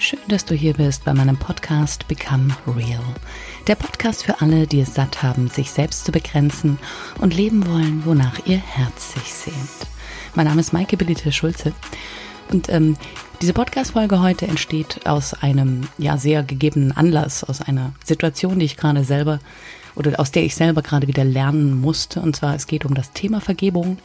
Schön, 0.00 0.20
dass 0.28 0.44
du 0.44 0.54
hier 0.54 0.74
bist 0.74 1.04
bei 1.04 1.12
meinem 1.12 1.36
Podcast 1.36 2.06
Become 2.06 2.56
Real. 2.68 3.02
Der 3.66 3.74
Podcast 3.74 4.24
für 4.24 4.40
alle, 4.40 4.68
die 4.68 4.80
es 4.80 4.94
satt 4.94 5.24
haben, 5.24 5.48
sich 5.48 5.72
selbst 5.72 6.04
zu 6.04 6.12
begrenzen 6.12 6.78
und 7.20 7.34
leben 7.34 7.66
wollen, 7.66 8.04
wonach 8.04 8.46
ihr 8.46 8.58
Herz 8.58 9.14
sich 9.14 9.34
sehnt. 9.34 9.88
Mein 10.36 10.46
Name 10.46 10.60
ist 10.60 10.72
Maike 10.72 10.96
Belite 10.96 11.32
Schulze 11.32 11.72
und 12.52 12.68
ähm, 12.68 12.96
diese 13.42 13.52
Podcast-Folge 13.52 14.20
heute 14.20 14.46
entsteht 14.46 15.04
aus 15.04 15.34
einem 15.34 15.88
ja 15.98 16.16
sehr 16.16 16.44
gegebenen 16.44 16.92
Anlass, 16.92 17.42
aus 17.42 17.60
einer 17.60 17.92
Situation, 18.04 18.60
die 18.60 18.66
ich 18.66 18.76
gerade 18.76 19.02
selber 19.02 19.40
oder 19.96 20.20
aus 20.20 20.30
der 20.30 20.44
ich 20.44 20.54
selber 20.54 20.82
gerade 20.82 21.08
wieder 21.08 21.24
lernen 21.24 21.80
musste. 21.80 22.20
Und 22.20 22.36
zwar 22.36 22.54
es 22.54 22.68
geht 22.68 22.84
um 22.84 22.94
das 22.94 23.10
Thema 23.10 23.40
Vergebung 23.40 23.98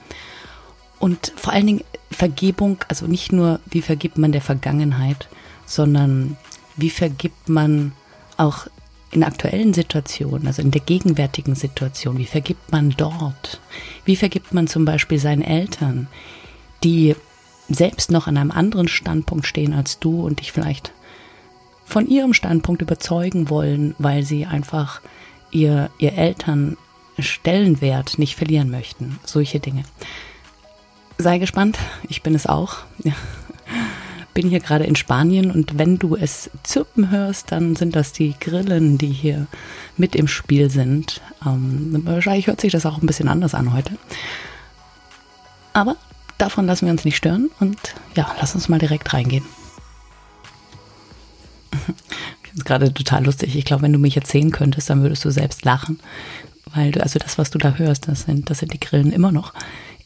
und 0.98 1.34
vor 1.36 1.54
allen 1.54 1.68
Dingen 1.68 1.84
Vergebung, 2.10 2.80
also 2.88 3.05
nicht 3.05 3.32
nur 3.32 3.60
wie 3.68 3.84
vergibt 3.84 4.18
man 4.18 4.32
der 4.32 4.41
Vergangenheit, 4.41 5.30
sondern 5.66 6.38
wie 6.76 6.90
vergibt 6.90 7.50
man 7.50 7.94
auch 8.38 8.68
in 9.12 9.24
aktuellen 9.24 9.74
Situationen, 9.74 10.48
also 10.48 10.62
in 10.62 10.72
der 10.72 10.82
gegenwärtigen 10.82 11.56
Situation, 11.56 12.18
wie 12.18 12.26
vergibt 12.26 12.72
man 12.72 12.92
dort? 12.92 13.62
Wie 14.06 14.16
vergibt 14.16 14.54
man 14.54 14.68
zum 14.68 14.86
Beispiel 14.86 15.20
seinen 15.20 15.44
Eltern, 15.44 16.08
die 16.84 17.16
selbst 17.70 18.12
noch 18.12 18.28
an 18.28 18.38
einem 18.38 18.52
anderen 18.52 18.88
Standpunkt 18.88 19.46
stehen 19.46 19.74
als 19.74 20.00
du 20.00 20.26
und 20.26 20.39
dich 20.39 20.52
vielleicht 20.52 20.94
von 21.86 22.08
ihrem 22.08 22.34
Standpunkt 22.34 22.82
überzeugen 22.82 23.50
wollen, 23.50 23.94
weil 24.00 24.24
sie 24.24 24.46
einfach 24.46 25.02
ihr, 25.52 25.89
ihr 26.00 26.14
Eltern 26.14 26.78
Stellenwert 27.20 28.18
nicht 28.18 28.36
verlieren 28.36 28.72
möchten. 28.72 29.20
Solche 29.24 29.60
Dinge. 29.60 29.84
Sei 31.20 31.38
gespannt, 31.38 31.78
ich 32.09 32.23
bin 32.23 32.34
es 32.34 32.48
auch. 32.48 32.78
Bin 34.33 34.50
hier 34.50 34.59
gerade 34.59 34.86
in 34.86 34.95
Spanien 34.95 35.52
und 35.52 35.78
wenn 35.78 36.00
du 36.00 36.16
es 36.16 36.49
zirpen 36.63 37.11
hörst, 37.11 37.52
dann 37.52 37.75
sind 37.75 37.95
das 37.95 38.13
die 38.13 38.33
Grillen, 38.39 38.97
die 38.97 39.11
hier 39.11 39.47
mit 39.95 40.16
im 40.16 40.27
Spiel 40.27 40.69
sind. 40.69 41.21
Ähm, 41.45 42.02
wahrscheinlich 42.05 42.47
hört 42.47 42.61
sich 42.61 42.71
das 42.71 42.85
auch 42.85 43.02
ein 43.02 43.05
bisschen 43.05 43.27
anders 43.27 43.53
an 43.53 43.73
heute. 43.73 43.97
Aber 45.73 45.97
davon 46.38 46.66
lassen 46.66 46.85
wir 46.85 46.91
uns 46.91 47.05
nicht 47.05 47.17
stören 47.17 47.49
und 47.59 47.77
ja, 48.16 48.33
lass 48.39 48.55
uns 48.55 48.69
mal 48.69 48.80
direkt 48.80 49.13
reingehen. 49.13 49.45
Das 51.71 52.59
ist 52.59 52.65
gerade 52.65 52.93
total 52.93 53.25
lustig. 53.25 53.55
Ich 53.55 53.65
glaube, 53.65 53.81
wenn 53.83 53.93
du 53.93 53.99
mich 53.99 54.13
jetzt 54.13 54.31
sehen 54.31 54.52
könntest, 54.52 54.89
dann 54.89 55.02
würdest 55.02 55.25
du 55.25 55.31
selbst 55.31 55.65
lachen. 55.65 55.99
Weil 56.73 56.91
du, 56.91 57.02
also 57.02 57.19
das, 57.19 57.38
was 57.38 57.49
du 57.49 57.58
da 57.58 57.75
hörst, 57.75 58.08
das 58.08 58.23
sind, 58.23 58.49
das 58.49 58.59
sind 58.59 58.73
die 58.73 58.80
Grillen 58.80 59.11
immer 59.11 59.31
noch 59.31 59.53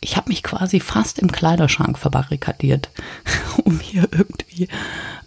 ich 0.08 0.16
habe 0.16 0.30
mich 0.30 0.41
quasi 0.41 0.80
fast 0.80 1.19
im 1.19 1.30
Kleiderschrank 1.30 2.00
verbarrikadiert, 2.00 2.89
um 3.66 3.81
hier 3.81 4.08
irgendwie 4.09 4.69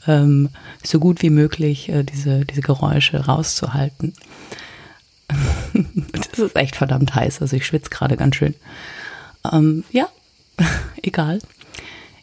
ähm, 0.06 0.48
so 0.82 0.98
gut 0.98 1.20
wie 1.20 1.28
möglich 1.28 1.90
äh, 1.90 2.02
diese, 2.02 2.46
diese 2.46 2.62
Geräusche 2.62 3.26
rauszuhalten. 3.26 4.14
das 6.12 6.38
ist 6.38 6.56
echt 6.56 6.76
verdammt 6.76 7.14
heiß, 7.14 7.42
also 7.42 7.54
ich 7.56 7.66
schwitze 7.66 7.90
gerade 7.90 8.16
ganz 8.16 8.36
schön. 8.36 8.54
Ähm, 9.52 9.84
ja, 9.90 10.08
egal. 11.02 11.40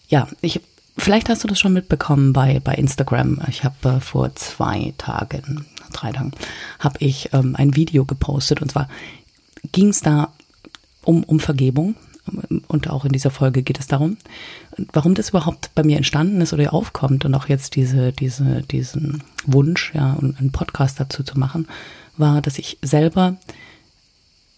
Ja, 0.09 0.27
ich 0.42 0.59
vielleicht 0.97 1.30
hast 1.30 1.44
du 1.44 1.47
das 1.47 1.59
schon 1.59 1.73
mitbekommen 1.73 2.33
bei, 2.33 2.59
bei 2.59 2.73
Instagram. 2.73 3.39
Ich 3.49 3.64
habe 3.66 3.97
äh, 3.97 3.99
vor 3.99 4.33
zwei 4.33 4.95
Tagen, 4.97 5.67
drei 5.94 6.11
Tagen, 6.11 6.31
habe 6.80 6.97
ich 7.02 7.30
ähm, 7.33 7.55
ein 7.55 7.75
Video 7.75 8.03
gepostet 8.03 8.64
und 8.64 8.71
zwar 8.71 8.89
ging 9.71 9.89
es 9.89 10.02
da 10.02 10.33
um, 11.03 11.23
um 11.23 11.39
Vergebung 11.39 11.95
und 12.67 12.89
auch 12.89 13.06
in 13.06 13.11
dieser 13.11 13.31
Folge 13.31 13.64
geht 13.64 13.80
es 13.80 13.88
darum, 13.88 14.17
warum 14.94 15.16
das 15.16 15.30
überhaupt 15.30 15.72
bei 15.75 15.83
mir 15.83 15.97
entstanden 15.97 16.42
ist 16.42 16.53
oder 16.53 16.73
aufkommt 16.73 17.25
und 17.25 17.33
auch 17.36 17.47
jetzt 17.47 17.75
diese, 17.75 18.11
diese, 18.11 18.61
diesen 18.64 19.23
Wunsch, 19.45 19.94
ja, 19.94 20.17
einen 20.20 20.52
Podcast 20.52 21.00
dazu 21.00 21.23
zu 21.23 21.39
machen, 21.39 21.67
war, 22.17 22.42
dass 22.42 22.58
ich 22.58 22.78
selber 22.81 23.37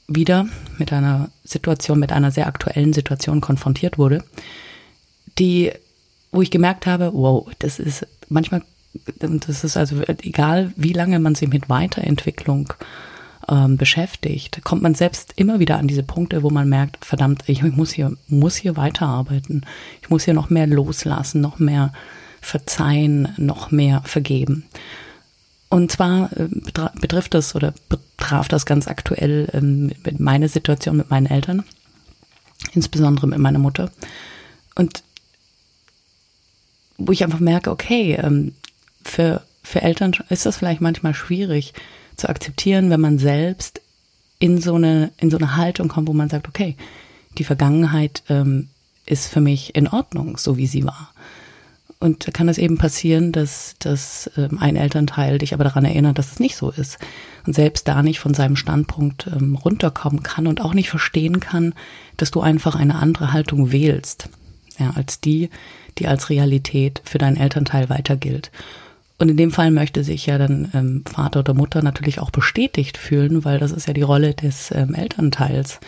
wieder 0.07 0.47
mit 0.77 0.91
einer 0.91 1.29
Situation, 1.43 1.99
mit 1.99 2.11
einer 2.11 2.31
sehr 2.31 2.47
aktuellen 2.47 2.93
Situation 2.93 3.41
konfrontiert 3.41 3.97
wurde, 3.97 4.23
die, 5.37 5.71
wo 6.31 6.41
ich 6.41 6.51
gemerkt 6.51 6.85
habe, 6.85 7.11
wow, 7.13 7.47
das 7.59 7.79
ist 7.79 8.07
manchmal, 8.27 8.63
das 9.19 9.63
ist 9.63 9.77
also 9.77 10.01
egal, 10.01 10.73
wie 10.75 10.93
lange 10.93 11.19
man 11.19 11.35
sich 11.35 11.49
mit 11.49 11.69
Weiterentwicklung 11.69 12.73
ähm, 13.49 13.77
beschäftigt, 13.77 14.63
kommt 14.63 14.81
man 14.81 14.95
selbst 14.95 15.33
immer 15.35 15.59
wieder 15.59 15.77
an 15.77 15.87
diese 15.87 16.03
Punkte, 16.03 16.43
wo 16.43 16.49
man 16.49 16.69
merkt, 16.69 17.03
verdammt, 17.03 17.43
ich 17.47 17.63
muss 17.63 17.91
hier, 17.91 18.15
muss 18.27 18.55
hier 18.55 18.77
weiterarbeiten. 18.77 19.65
Ich 20.01 20.09
muss 20.09 20.25
hier 20.25 20.33
noch 20.33 20.49
mehr 20.49 20.67
loslassen, 20.67 21.41
noch 21.41 21.59
mehr 21.59 21.91
verzeihen, 22.41 23.29
noch 23.37 23.71
mehr 23.71 24.01
vergeben. 24.05 24.65
Und 25.69 25.91
zwar 25.91 26.31
äh, 26.37 26.47
betrifft 26.99 27.33
das 27.33 27.55
oder 27.55 27.73
betraf 27.89 28.47
das 28.47 28.65
ganz 28.65 28.87
aktuell 28.87 29.49
ähm, 29.53 29.91
meine 30.17 30.49
Situation 30.49 30.97
mit 30.97 31.09
meinen 31.09 31.27
Eltern, 31.27 31.63
insbesondere 32.73 33.27
mit 33.27 33.39
meiner 33.39 33.59
Mutter. 33.59 33.91
Und 34.75 35.03
wo 36.97 37.11
ich 37.11 37.23
einfach 37.23 37.39
merke, 37.39 37.71
okay, 37.71 38.19
ähm, 38.21 38.53
für, 39.03 39.43
für 39.63 39.81
Eltern 39.81 40.13
ist 40.29 40.45
das 40.45 40.57
vielleicht 40.57 40.81
manchmal 40.81 41.13
schwierig, 41.13 41.73
zu 42.19 42.29
akzeptieren, 42.29 42.89
wenn 42.89 43.01
man 43.01 43.17
selbst 43.17 43.81
in 44.39 44.61
so 44.61 44.75
eine, 44.75 45.11
in 45.17 45.29
so 45.29 45.37
eine 45.37 45.57
Haltung 45.57 45.87
kommt, 45.89 46.07
wo 46.07 46.13
man 46.13 46.29
sagt, 46.29 46.47
okay, 46.47 46.75
die 47.37 47.43
Vergangenheit 47.43 48.23
ähm, 48.29 48.69
ist 49.05 49.27
für 49.27 49.41
mich 49.41 49.75
in 49.75 49.87
Ordnung, 49.87 50.37
so 50.37 50.57
wie 50.57 50.67
sie 50.67 50.85
war. 50.85 51.13
Und 52.01 52.25
da 52.25 52.31
kann 52.31 52.47
es 52.47 52.57
eben 52.57 52.77
passieren, 52.77 53.33
dass, 53.33 53.75
dass 53.79 54.31
ähm, 54.37 54.57
ein 54.59 54.77
Elternteil 54.77 55.37
dich 55.37 55.53
aber 55.53 55.65
daran 55.65 55.83
erinnert, 55.83 56.17
dass 56.17 56.31
es 56.31 56.39
nicht 56.39 56.55
so 56.55 56.69
ist. 56.69 56.97
Und 57.45 57.53
selbst 57.53 57.89
da 57.89 58.01
nicht 58.01 58.19
von 58.19 58.33
seinem 58.33 58.55
Standpunkt 58.55 59.27
ähm, 59.27 59.55
runterkommen 59.55 60.23
kann 60.23 60.47
und 60.47 60.61
auch 60.61 60.73
nicht 60.73 60.89
verstehen 60.89 61.41
kann, 61.41 61.73
dass 62.15 62.31
du 62.31 62.39
einfach 62.39 62.75
eine 62.75 62.95
andere 62.95 63.33
Haltung 63.33 63.73
wählst, 63.73 64.29
ja, 64.77 64.91
als 64.91 65.19
die, 65.19 65.49
die 65.97 66.07
als 66.07 66.29
Realität 66.29 67.01
für 67.03 67.17
deinen 67.17 67.35
Elternteil 67.35 67.89
weiter 67.89 68.15
gilt. 68.15 68.51
Und 69.19 69.27
in 69.29 69.37
dem 69.37 69.51
Fall 69.51 69.69
möchte 69.69 70.05
sich 70.05 70.25
ja 70.25 70.37
dann 70.37 70.71
ähm, 70.73 71.03
Vater 71.05 71.41
oder 71.41 71.53
Mutter 71.53 71.81
natürlich 71.83 72.19
auch 72.19 72.31
bestätigt 72.31 72.97
fühlen, 72.97 73.43
weil 73.43 73.59
das 73.59 73.73
ist 73.73 73.87
ja 73.87 73.93
die 73.93 74.01
Rolle 74.01 74.33
des 74.33 74.71
ähm, 74.71 74.95
Elternteils, 74.95 75.81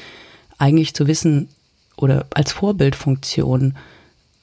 eigentlich 0.58 0.94
zu 0.94 1.08
wissen 1.08 1.48
oder 1.96 2.28
als 2.34 2.52
Vorbildfunktion 2.52 3.76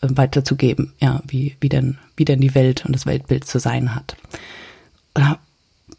äh, 0.00 0.08
weiterzugeben, 0.10 0.94
ja, 1.00 1.22
wie, 1.26 1.56
wie 1.60 1.68
denn, 1.68 1.98
wie 2.16 2.24
denn 2.24 2.40
die 2.40 2.54
Welt 2.54 2.86
und 2.86 2.94
das 2.94 3.04
Weltbild 3.04 3.46
zu 3.46 3.58
sein 3.60 3.94
hat. 3.94 4.16
Da 5.12 5.38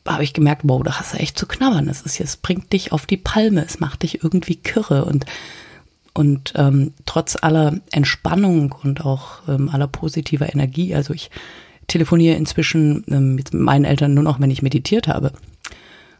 habe 0.07 0.23
ich 0.23 0.33
gemerkt, 0.33 0.63
wow, 0.65 0.81
da 0.83 0.99
hast 0.99 1.13
du 1.13 1.17
echt 1.19 1.37
zu 1.37 1.45
knabbern. 1.45 1.87
Es 1.89 2.01
ist 2.01 2.19
es 2.19 2.37
bringt 2.37 2.73
dich 2.73 2.91
auf 2.91 3.05
die 3.05 3.17
Palme, 3.17 3.63
es 3.63 3.79
macht 3.79 4.01
dich 4.01 4.23
irgendwie 4.23 4.55
kirre 4.55 5.05
und 5.05 5.25
und 6.15 6.53
ähm, 6.55 6.93
trotz 7.05 7.37
aller 7.39 7.79
Entspannung 7.91 8.75
und 8.83 9.05
auch 9.05 9.47
ähm, 9.47 9.69
aller 9.69 9.87
positiver 9.87 10.51
Energie, 10.51 10.95
also 10.95 11.13
ich 11.13 11.29
telefoniere 11.89 12.37
inzwischen 12.37 13.03
ähm, 13.09 13.35
mit 13.35 13.53
meinen 13.53 13.85
Eltern 13.85 14.13
nur 14.13 14.23
noch, 14.23 14.39
wenn 14.39 14.51
ich 14.51 14.61
meditiert 14.61 15.07
habe, 15.07 15.33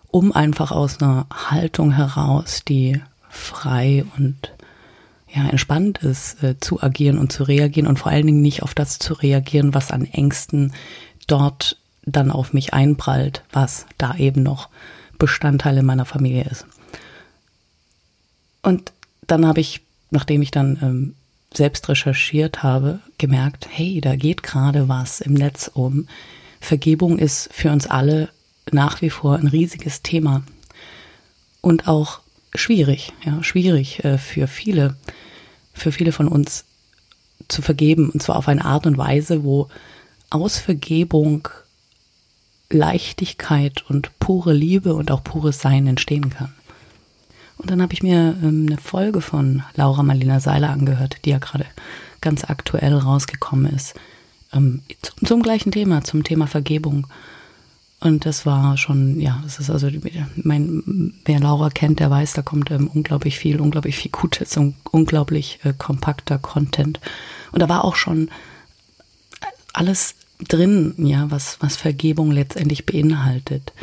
um 0.07 0.33
einfach 0.33 0.71
aus 0.71 1.01
einer 1.01 1.27
Haltung 1.31 1.91
heraus, 1.91 2.63
die 2.67 3.01
frei 3.29 4.03
und 4.17 4.51
ja, 5.31 5.47
entspannt 5.47 5.99
ist, 5.99 6.43
äh, 6.43 6.59
zu 6.59 6.81
agieren 6.81 7.19
und 7.19 7.31
zu 7.31 7.43
reagieren 7.43 7.87
und 7.87 7.99
vor 7.99 8.11
allen 8.11 8.25
Dingen 8.25 8.41
nicht 8.41 8.63
auf 8.63 8.73
das 8.73 8.99
zu 8.99 9.13
reagieren, 9.13 9.73
was 9.73 9.91
an 9.91 10.05
Ängsten 10.05 10.73
dort 11.27 11.77
dann 12.05 12.31
auf 12.31 12.53
mich 12.53 12.73
einprallt, 12.73 13.43
was 13.51 13.85
da 13.97 14.15
eben 14.15 14.41
noch 14.41 14.69
Bestandteil 15.19 15.77
in 15.77 15.85
meiner 15.85 16.05
Familie 16.05 16.45
ist. 16.49 16.65
Und 18.63 18.91
dann 19.27 19.45
habe 19.45 19.59
ich, 19.59 19.81
nachdem 20.09 20.41
ich 20.41 20.49
dann 20.49 20.79
ähm, 20.81 21.15
selbst 21.53 21.89
recherchiert 21.89 22.63
habe, 22.63 22.99
gemerkt, 23.17 23.67
hey, 23.69 24.01
da 24.01 24.15
geht 24.15 24.43
gerade 24.43 24.87
was 24.87 25.21
im 25.21 25.33
Netz 25.33 25.69
um. 25.73 26.07
Vergebung 26.59 27.17
ist 27.17 27.49
für 27.51 27.71
uns 27.71 27.87
alle 27.87 28.29
nach 28.71 29.01
wie 29.01 29.09
vor 29.09 29.35
ein 29.37 29.47
riesiges 29.47 30.01
Thema 30.01 30.43
und 31.61 31.87
auch 31.87 32.19
schwierig, 32.53 33.13
ja, 33.23 33.43
schwierig 33.43 34.03
äh, 34.03 34.17
für 34.17 34.47
viele, 34.47 34.95
für 35.73 35.91
viele 35.91 36.11
von 36.11 36.27
uns 36.27 36.65
zu 37.47 37.61
vergeben 37.61 38.09
und 38.09 38.21
zwar 38.21 38.35
auf 38.35 38.47
eine 38.47 38.65
Art 38.65 38.85
und 38.85 38.97
Weise, 38.97 39.43
wo 39.43 39.69
aus 40.29 40.57
Vergebung 40.57 41.47
Leichtigkeit 42.69 43.89
und 43.89 44.17
pure 44.19 44.53
Liebe 44.53 44.93
und 44.93 45.09
auch 45.09 45.23
pures 45.23 45.59
Sein 45.59 45.87
entstehen 45.87 46.29
kann. 46.29 46.53
Und 47.59 47.69
dann 47.69 47.81
habe 47.81 47.93
ich 47.93 48.01
mir 48.01 48.37
ähm, 48.41 48.67
eine 48.67 48.77
Folge 48.77 49.21
von 49.21 49.63
Laura 49.75 50.01
Marlina 50.01 50.39
Seiler 50.39 50.69
angehört, 50.69 51.17
die 51.25 51.29
ja 51.29 51.39
gerade 51.39 51.65
ganz 52.21 52.45
aktuell 52.45 52.93
rausgekommen 52.95 53.71
ist, 53.73 53.95
ähm, 54.53 54.81
zum, 55.01 55.27
zum, 55.27 55.43
gleichen 55.43 55.71
Thema, 55.71 56.03
zum 56.03 56.23
Thema 56.23 56.47
Vergebung. 56.47 57.05
Und 57.99 58.25
das 58.25 58.45
war 58.45 58.77
schon, 58.77 59.19
ja, 59.19 59.41
das 59.43 59.59
ist 59.59 59.69
also, 59.69 59.89
mein, 60.37 61.13
wer 61.25 61.39
Laura 61.41 61.69
kennt, 61.69 61.99
der 61.99 62.09
weiß, 62.09 62.31
da 62.31 62.41
kommt 62.41 62.71
ähm, 62.71 62.87
unglaublich 62.87 63.37
viel, 63.37 63.59
unglaublich 63.59 63.97
viel 63.97 64.11
Gutes 64.11 64.55
und 64.55 64.75
unglaublich 64.89 65.59
äh, 65.65 65.73
kompakter 65.77 66.37
Content. 66.37 67.01
Und 67.51 67.61
da 67.61 67.67
war 67.67 67.83
auch 67.83 67.97
schon 67.97 68.29
alles 69.73 70.15
drin, 70.47 70.93
ja, 70.97 71.29
was, 71.29 71.57
was 71.59 71.75
Vergebung 71.75 72.31
letztendlich 72.31 72.85
beinhaltet. 72.85 73.73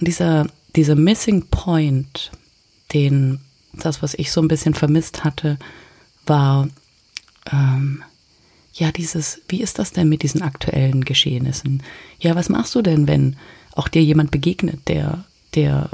Und 0.00 0.08
dieser, 0.08 0.48
dieser 0.74 0.96
Missing 0.96 1.46
Point, 1.48 2.32
den, 2.92 3.40
das, 3.72 4.02
was 4.02 4.14
ich 4.14 4.32
so 4.32 4.40
ein 4.40 4.48
bisschen 4.48 4.74
vermisst 4.74 5.24
hatte, 5.24 5.58
war, 6.26 6.68
ähm, 7.52 8.02
ja, 8.72 8.92
dieses, 8.92 9.40
wie 9.48 9.62
ist 9.62 9.78
das 9.78 9.92
denn 9.92 10.08
mit 10.08 10.22
diesen 10.22 10.42
aktuellen 10.42 11.04
Geschehnissen? 11.04 11.82
Ja, 12.20 12.34
was 12.34 12.48
machst 12.48 12.74
du 12.74 12.82
denn, 12.82 13.08
wenn 13.08 13.36
auch 13.72 13.88
dir 13.88 14.02
jemand 14.02 14.30
begegnet, 14.30 14.88
der, 14.88 15.24
der 15.54 15.90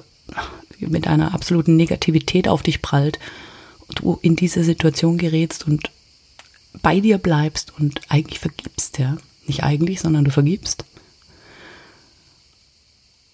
mit 0.80 1.06
einer 1.06 1.34
absoluten 1.34 1.76
Negativität 1.76 2.48
auf 2.48 2.62
dich 2.62 2.82
prallt 2.82 3.18
und 3.86 4.00
du 4.00 4.18
in 4.22 4.36
diese 4.36 4.64
Situation 4.64 5.18
gerätst 5.18 5.66
und 5.66 5.90
bei 6.80 7.00
dir 7.00 7.18
bleibst 7.18 7.72
und 7.78 8.00
eigentlich 8.08 8.40
vergibst, 8.40 8.98
ja? 8.98 9.16
Nicht 9.46 9.64
eigentlich, 9.64 10.00
sondern 10.00 10.24
du 10.24 10.30
vergibst. 10.30 10.84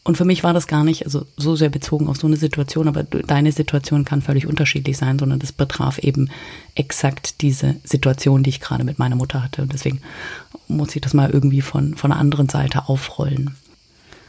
Und 0.09 0.17
für 0.17 0.25
mich 0.25 0.43
war 0.43 0.55
das 0.55 0.67
gar 0.67 0.85
nicht 0.85 1.05
also 1.05 1.27
so 1.37 1.55
sehr 1.55 1.69
bezogen 1.69 2.09
auf 2.09 2.17
so 2.17 2.27
eine 2.27 2.39
Situation, 2.39 2.89
aber 2.89 3.03
deine 3.03 3.53
Situation 3.53 4.07
kann 4.07 4.23
völlig 4.23 4.47
unterschiedlich 4.47 4.97
sein, 4.97 5.19
sondern 5.19 5.39
das 5.39 5.53
betraf 5.53 5.99
eben 5.99 6.31
exakt 6.75 7.43
diese 7.43 7.77
Situation, 7.85 8.43
die 8.43 8.49
ich 8.49 8.61
gerade 8.61 8.85
mit 8.85 8.99
meiner 8.99 9.17
Mutter 9.17 9.43
hatte. 9.43 9.61
Und 9.61 9.75
deswegen 9.75 10.01
muss 10.67 10.97
ich 10.97 11.03
das 11.03 11.13
mal 11.13 11.29
irgendwie 11.29 11.61
von, 11.61 11.95
von 11.95 12.11
einer 12.11 12.23
anderen 12.23 12.49
Seite 12.49 12.89
aufrollen. 12.89 13.55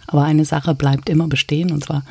Aber 0.05 0.25
eine 0.25 0.43
Sache 0.43 0.75
bleibt 0.75 1.07
immer 1.07 1.29
bestehen, 1.29 1.71
und 1.71 1.81
zwar, 1.81 2.03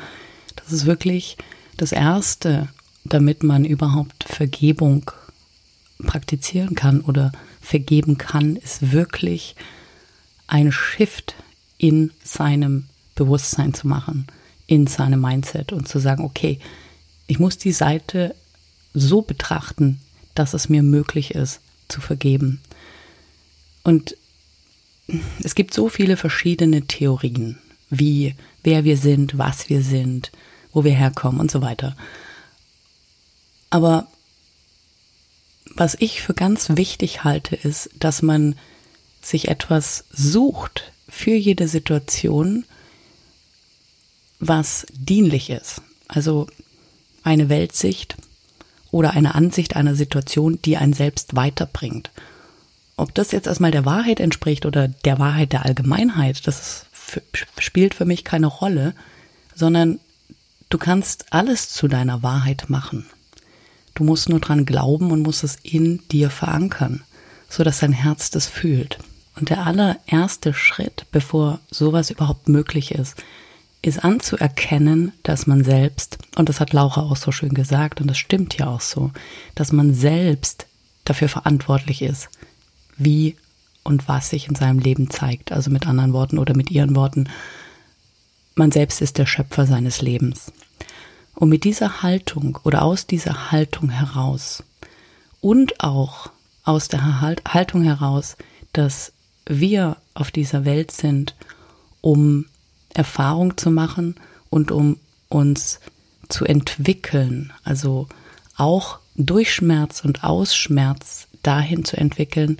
das 0.55 0.71
ist 0.71 0.87
wirklich 0.87 1.37
das 1.77 1.91
Erste, 1.91 2.69
damit 3.03 3.43
man 3.43 3.65
überhaupt 3.65 4.23
Vergebung 4.23 5.11
praktizieren 6.07 6.73
kann 6.73 7.01
oder 7.01 7.31
vergeben 7.61 8.17
kann, 8.17 8.55
ist 8.55 8.93
wirklich 8.93 9.55
ein 10.47 10.71
Shift 10.71 11.35
in 11.77 12.09
seinem 12.23 12.88
Bewusstsein 13.19 13.73
zu 13.73 13.87
machen, 13.87 14.25
in 14.65 14.87
seinem 14.87 15.21
Mindset 15.21 15.73
und 15.73 15.87
zu 15.87 15.99
sagen, 15.99 16.23
okay, 16.23 16.59
ich 17.27 17.37
muss 17.37 17.57
die 17.57 17.73
Seite 17.73 18.33
so 18.93 19.21
betrachten, 19.21 19.99
dass 20.35 20.53
es 20.53 20.69
mir 20.69 20.81
möglich 20.81 21.35
ist 21.35 21.59
zu 21.89 22.01
vergeben. 22.01 22.61
Und 23.83 24.15
es 25.43 25.53
gibt 25.53 25.73
so 25.73 25.89
viele 25.89 26.17
verschiedene 26.17 26.87
Theorien, 26.87 27.57
wie 27.89 28.35
wer 28.63 28.83
wir 28.83 28.97
sind, 28.97 29.37
was 29.37 29.69
wir 29.69 29.81
sind, 29.81 30.31
wo 30.71 30.83
wir 30.83 30.93
herkommen 30.93 31.41
und 31.41 31.51
so 31.51 31.61
weiter. 31.61 31.95
Aber 33.69 34.07
was 35.75 35.95
ich 35.99 36.21
für 36.21 36.33
ganz 36.33 36.69
wichtig 36.69 37.23
halte, 37.23 37.55
ist, 37.55 37.89
dass 37.99 38.21
man 38.21 38.55
sich 39.21 39.49
etwas 39.49 40.05
sucht 40.11 40.91
für 41.07 41.35
jede 41.35 41.67
Situation, 41.67 42.65
was 44.39 44.85
dienlich 44.93 45.49
ist. 45.49 45.81
Also 46.07 46.47
eine 47.23 47.49
Weltsicht 47.49 48.15
oder 48.91 49.11
eine 49.11 49.35
Ansicht 49.35 49.75
einer 49.75 49.95
Situation, 49.95 50.59
die 50.63 50.77
einen 50.77 50.93
selbst 50.93 51.35
weiterbringt. 51.35 52.09
Ob 52.97 53.13
das 53.13 53.31
jetzt 53.31 53.47
erstmal 53.47 53.71
der 53.71 53.85
Wahrheit 53.85 54.19
entspricht 54.19 54.65
oder 54.65 54.87
der 54.87 55.19
Wahrheit 55.19 55.53
der 55.53 55.65
Allgemeinheit, 55.65 56.47
das 56.47 56.85
für, 56.91 57.21
spielt 57.57 57.93
für 57.93 58.05
mich 58.05 58.23
keine 58.23 58.47
Rolle, 58.47 58.93
sondern 59.55 59.99
du 60.69 60.77
kannst 60.77 61.31
alles 61.31 61.69
zu 61.69 61.87
deiner 61.87 62.23
Wahrheit 62.23 62.69
machen. 62.69 63.05
Du 63.93 64.03
musst 64.03 64.29
nur 64.29 64.39
dran 64.39 64.65
glauben 64.65 65.11
und 65.11 65.21
musst 65.21 65.43
es 65.43 65.57
in 65.61 66.07
dir 66.09 66.29
verankern, 66.29 67.03
so 67.49 67.63
dass 67.63 67.79
dein 67.79 67.93
Herz 67.93 68.31
das 68.31 68.47
fühlt. 68.47 68.99
Und 69.35 69.49
der 69.49 69.65
allererste 69.65 70.53
Schritt, 70.53 71.05
bevor 71.11 71.59
sowas 71.69 72.09
überhaupt 72.09 72.49
möglich 72.49 72.91
ist, 72.91 73.15
ist 73.81 74.03
anzuerkennen, 74.03 75.13
dass 75.23 75.47
man 75.47 75.63
selbst, 75.63 76.17
und 76.35 76.49
das 76.49 76.59
hat 76.59 76.73
Laura 76.73 77.01
auch 77.03 77.15
so 77.15 77.31
schön 77.31 77.53
gesagt, 77.53 78.01
und 78.01 78.07
das 78.07 78.17
stimmt 78.17 78.57
ja 78.57 78.67
auch 78.67 78.81
so, 78.81 79.11
dass 79.55 79.71
man 79.71 79.93
selbst 79.93 80.67
dafür 81.05 81.29
verantwortlich 81.29 82.01
ist, 82.01 82.29
wie 82.97 83.37
und 83.83 84.07
was 84.07 84.29
sich 84.29 84.47
in 84.47 84.55
seinem 84.55 84.79
Leben 84.79 85.09
zeigt. 85.09 85.51
Also 85.51 85.71
mit 85.71 85.87
anderen 85.87 86.13
Worten 86.13 86.37
oder 86.37 86.55
mit 86.55 86.69
ihren 86.71 86.95
Worten, 86.95 87.29
man 88.55 88.71
selbst 88.71 89.01
ist 89.01 89.17
der 89.17 89.25
Schöpfer 89.25 89.65
seines 89.65 90.01
Lebens. 90.01 90.51
Und 91.33 91.49
mit 91.49 91.63
dieser 91.63 92.01
Haltung 92.03 92.59
oder 92.63 92.81
aus 92.81 93.07
dieser 93.07 93.51
Haltung 93.51 93.89
heraus 93.89 94.63
und 95.39 95.81
auch 95.81 96.29
aus 96.63 96.89
der 96.89 97.21
Haltung 97.21 97.83
heraus, 97.83 98.35
dass 98.73 99.13
wir 99.45 99.95
auf 100.13 100.31
dieser 100.31 100.65
Welt 100.65 100.91
sind, 100.91 101.35
um 102.01 102.45
Erfahrung 102.99 103.55
zu 103.55 103.71
machen 103.71 104.15
und 104.49 104.71
um 104.71 104.97
uns 105.29 105.79
zu 106.27 106.43
entwickeln, 106.43 107.53
also 107.63 108.09
auch 108.57 108.99
durch 109.15 109.53
Schmerz 109.53 110.03
und 110.03 110.25
aus 110.25 110.53
Schmerz 110.53 111.27
dahin 111.41 111.85
zu 111.85 111.95
entwickeln, 111.95 112.57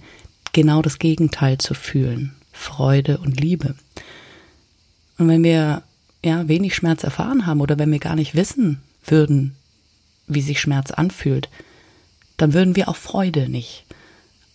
genau 0.54 0.82
das 0.82 0.98
Gegenteil 0.98 1.58
zu 1.58 1.74
fühlen, 1.74 2.36
Freude 2.54 3.18
und 3.18 3.38
Liebe. 3.42 3.76
Und 5.18 5.28
wenn 5.28 5.44
wir 5.44 5.84
ja 6.24 6.48
wenig 6.48 6.74
Schmerz 6.74 7.04
erfahren 7.04 7.46
haben 7.46 7.60
oder 7.60 7.78
wenn 7.78 7.92
wir 7.92 8.00
gar 8.00 8.16
nicht 8.16 8.34
wissen 8.34 8.80
würden, 9.06 9.56
wie 10.28 10.42
sich 10.42 10.62
Schmerz 10.62 10.92
anfühlt, 10.92 11.50
dann 12.38 12.54
würden 12.54 12.78
wir 12.78 12.88
auch 12.88 12.96
Freude 12.96 13.50
nicht 13.50 13.84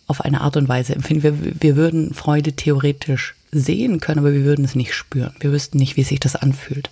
auf 0.06 0.22
eine 0.22 0.40
Art 0.40 0.56
und 0.56 0.66
Weise 0.66 0.94
empfinden. 0.94 1.22
Wir, 1.22 1.60
wir 1.60 1.76
würden 1.76 2.14
Freude 2.14 2.54
theoretisch 2.54 3.34
sehen 3.58 4.00
können, 4.00 4.20
aber 4.20 4.32
wir 4.32 4.44
würden 4.44 4.64
es 4.64 4.74
nicht 4.74 4.94
spüren. 4.94 5.34
Wir 5.40 5.52
wüssten 5.52 5.78
nicht, 5.78 5.96
wie 5.96 6.02
sich 6.02 6.20
das 6.20 6.36
anfühlt, 6.36 6.90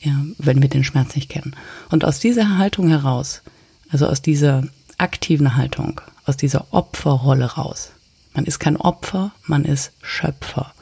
ja, 0.00 0.24
wenn 0.38 0.62
wir 0.62 0.68
den 0.68 0.84
Schmerz 0.84 1.14
nicht 1.14 1.30
kennen. 1.30 1.56
Und 1.90 2.04
aus 2.04 2.18
dieser 2.18 2.58
Haltung 2.58 2.88
heraus, 2.88 3.42
also 3.88 4.06
aus 4.06 4.22
dieser 4.22 4.64
aktiven 4.98 5.56
Haltung, 5.56 6.00
aus 6.26 6.36
dieser 6.36 6.66
Opferrolle 6.72 7.46
raus, 7.46 7.90
man 8.34 8.44
ist 8.44 8.58
kein 8.58 8.76
Opfer, 8.76 9.32
man 9.46 9.64
ist 9.64 9.92
Schöpfer, 10.02 10.72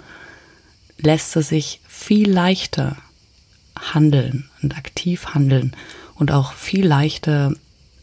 lässt 0.98 1.36
er 1.36 1.42
sich 1.42 1.80
viel 1.86 2.30
leichter 2.30 2.96
handeln 3.78 4.48
und 4.62 4.76
aktiv 4.76 5.34
handeln 5.34 5.74
und 6.14 6.32
auch 6.32 6.52
viel 6.52 6.86
leichter 6.86 7.52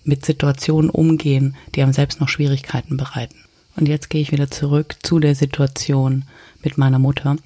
mit 0.03 0.25
Situationen 0.25 0.89
umgehen, 0.89 1.55
die 1.75 1.81
einem 1.81 1.93
selbst 1.93 2.19
noch 2.19 2.29
Schwierigkeiten 2.29 2.97
bereiten. 2.97 3.37
Und 3.79 3.87
jetzt 3.87 4.09
gehe 4.09 4.21
ich 4.21 4.33
wieder 4.33 4.51
zurück 4.51 4.97
zu 5.03 5.19
der 5.19 5.35
Situation 5.35 6.25
mit 6.61 6.77
meiner 6.77 6.99
Mutter. 6.99 7.37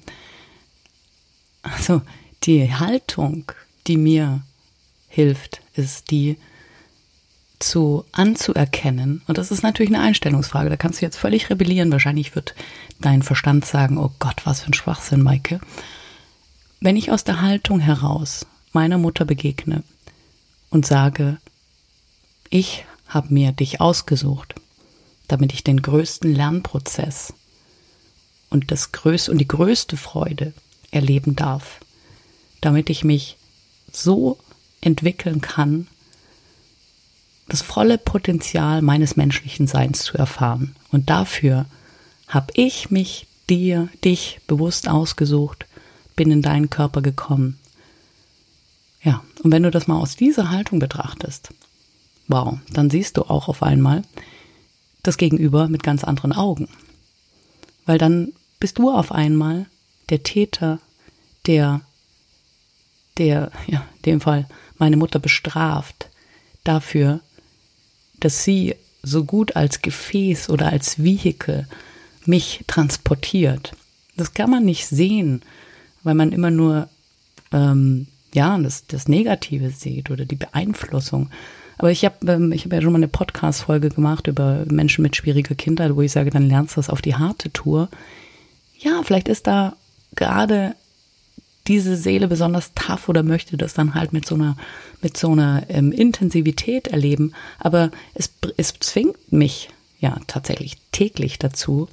Also 1.62 2.02
die 2.42 2.74
Haltung, 2.74 3.52
die 3.86 3.96
mir 3.96 4.42
hilft, 5.08 5.62
ist 5.74 6.10
die 6.10 6.36
zu 7.60 8.04
anzuerkennen. 8.10 9.22
Und 9.28 9.38
das 9.38 9.52
ist 9.52 9.62
natürlich 9.62 9.94
eine 9.94 10.04
Einstellungsfrage. 10.04 10.68
Da 10.70 10.76
kannst 10.76 11.00
du 11.00 11.04
jetzt 11.06 11.16
völlig 11.16 11.50
rebellieren. 11.50 11.92
Wahrscheinlich 11.92 12.34
wird 12.34 12.56
dein 13.00 13.22
Verstand 13.22 13.64
sagen, 13.64 13.96
oh 13.96 14.10
Gott, 14.18 14.42
was 14.44 14.60
für 14.60 14.70
ein 14.70 14.74
Schwachsinn, 14.74 15.22
Maike. 15.22 15.60
Wenn 16.80 16.96
ich 16.96 17.12
aus 17.12 17.22
der 17.22 17.42
Haltung 17.42 17.78
heraus 17.78 18.44
meiner 18.72 18.98
Mutter 18.98 19.24
begegne 19.24 19.84
und 20.70 20.84
sage, 20.84 21.38
ich 22.50 22.84
habe 23.06 23.32
mir 23.32 23.52
dich 23.52 23.80
ausgesucht, 23.80 24.56
damit 25.28 25.52
ich 25.52 25.64
den 25.64 25.82
größten 25.82 26.34
Lernprozess 26.34 27.34
und 28.50 28.70
das 28.70 28.92
größte 28.92 29.30
und 29.30 29.38
die 29.38 29.48
größte 29.48 29.96
Freude 29.96 30.52
erleben 30.90 31.36
darf, 31.36 31.80
damit 32.60 32.90
ich 32.90 33.04
mich 33.04 33.36
so 33.90 34.38
entwickeln 34.80 35.40
kann, 35.40 35.88
das 37.48 37.62
volle 37.62 37.98
Potenzial 37.98 38.80
meines 38.82 39.16
menschlichen 39.16 39.66
Seins 39.66 40.02
zu 40.02 40.16
erfahren. 40.16 40.76
Und 40.90 41.10
dafür 41.10 41.66
habe 42.28 42.52
ich 42.54 42.90
mich 42.90 43.26
dir, 43.50 43.88
dich 44.04 44.40
bewusst 44.46 44.88
ausgesucht, 44.88 45.66
bin 46.16 46.30
in 46.30 46.42
deinen 46.42 46.70
Körper 46.70 47.02
gekommen. 47.02 47.58
Ja, 49.02 49.22
und 49.42 49.52
wenn 49.52 49.62
du 49.62 49.70
das 49.70 49.86
mal 49.86 50.00
aus 50.00 50.16
dieser 50.16 50.50
Haltung 50.50 50.78
betrachtest, 50.78 51.52
wow, 52.28 52.58
dann 52.72 52.88
siehst 52.88 53.18
du 53.18 53.22
auch 53.22 53.48
auf 53.48 53.62
einmal, 53.62 54.02
das 55.04 55.16
Gegenüber 55.16 55.68
mit 55.68 55.82
ganz 55.82 56.02
anderen 56.02 56.32
Augen. 56.32 56.68
Weil 57.86 57.98
dann 57.98 58.32
bist 58.58 58.78
du 58.78 58.90
auf 58.90 59.12
einmal 59.12 59.66
der 60.08 60.22
Täter, 60.22 60.80
der, 61.46 61.82
der, 63.18 63.52
ja, 63.66 63.86
in 63.96 64.02
dem 64.02 64.20
Fall 64.20 64.48
meine 64.78 64.96
Mutter 64.96 65.18
bestraft 65.18 66.08
dafür, 66.64 67.20
dass 68.20 68.42
sie 68.42 68.74
so 69.02 69.24
gut 69.24 69.54
als 69.54 69.82
Gefäß 69.82 70.48
oder 70.48 70.68
als 70.68 71.02
Vehikel 71.02 71.68
mich 72.24 72.64
transportiert. 72.66 73.76
Das 74.16 74.32
kann 74.32 74.50
man 74.50 74.64
nicht 74.64 74.86
sehen, 74.86 75.42
weil 76.02 76.14
man 76.14 76.32
immer 76.32 76.50
nur 76.50 76.88
ähm, 77.52 78.06
ja 78.34 78.58
das, 78.58 78.86
das 78.86 79.08
Negative 79.08 79.70
sieht 79.70 80.10
oder 80.10 80.24
die 80.24 80.36
Beeinflussung. 80.36 81.30
Aber 81.78 81.90
ich 81.90 82.04
habe 82.04 82.16
ähm, 82.30 82.52
hab 82.52 82.72
ja 82.72 82.80
schon 82.80 82.92
mal 82.92 82.98
eine 82.98 83.08
Podcast-Folge 83.08 83.90
gemacht 83.90 84.26
über 84.26 84.64
Menschen 84.66 85.02
mit 85.02 85.16
schwieriger 85.16 85.54
Kindheit, 85.54 85.94
wo 85.96 86.02
ich 86.02 86.12
sage, 86.12 86.30
dann 86.30 86.48
lernst 86.48 86.76
du 86.76 86.78
das 86.80 86.90
auf 86.90 87.02
die 87.02 87.16
harte 87.16 87.52
Tour. 87.52 87.88
ja, 88.78 89.02
vielleicht 89.02 89.28
ist 89.28 89.46
da 89.46 89.76
gerade 90.14 90.74
diese 91.66 91.96
Seele 91.96 92.28
besonders 92.28 92.72
tough 92.74 93.08
oder 93.08 93.22
möchte 93.22 93.56
das 93.56 93.74
dann 93.74 93.94
halt 93.94 94.12
mit 94.12 94.26
so 94.26 94.34
einer, 94.34 94.56
mit 95.00 95.16
so 95.16 95.32
einer 95.32 95.64
ähm, 95.68 95.92
Intensivität 95.92 96.88
erleben. 96.88 97.32
Aber 97.58 97.90
es, 98.14 98.30
es 98.56 98.74
zwingt 98.80 99.32
mich 99.32 99.70
ja 99.98 100.18
tatsächlich 100.26 100.76
täglich 100.92 101.38
dazu, 101.38 101.88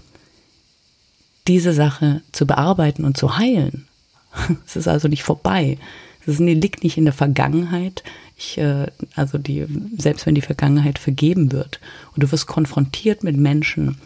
diese 1.48 1.74
Sache 1.74 2.22
zu 2.32 2.46
bearbeiten 2.46 3.06
und 3.06 3.18
zu 3.18 3.38
heilen. 3.38 3.88
Es 4.66 4.76
ist 4.76 4.88
also 4.88 5.08
nicht 5.08 5.24
vorbei. 5.24 5.78
Es 6.26 6.40
liegt 6.40 6.84
nicht 6.84 6.98
in 6.98 7.06
der 7.06 7.14
Vergangenheit. 7.14 8.04
Ich, 8.42 8.58
äh, 8.58 8.88
also 9.16 9.38
die, 9.38 9.68
selbst 9.98 10.26
wenn 10.26 10.34
die 10.34 10.42
Vergangenheit 10.42 10.98
vergeben 10.98 11.52
wird 11.52 11.80
und 12.16 12.24
du 12.24 12.32
wirst 12.32 12.48
konfrontiert 12.48 13.24
mit 13.24 13.38
Menschen, 13.38 13.98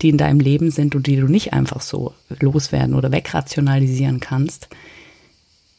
die 0.00 0.10
in 0.10 0.16
deinem 0.16 0.38
Leben 0.38 0.70
sind 0.70 0.94
und 0.94 1.08
die 1.08 1.16
du 1.16 1.26
nicht 1.26 1.52
einfach 1.52 1.80
so 1.80 2.14
loswerden 2.38 2.94
oder 2.94 3.10
wegrationalisieren 3.10 4.20
kannst, 4.20 4.68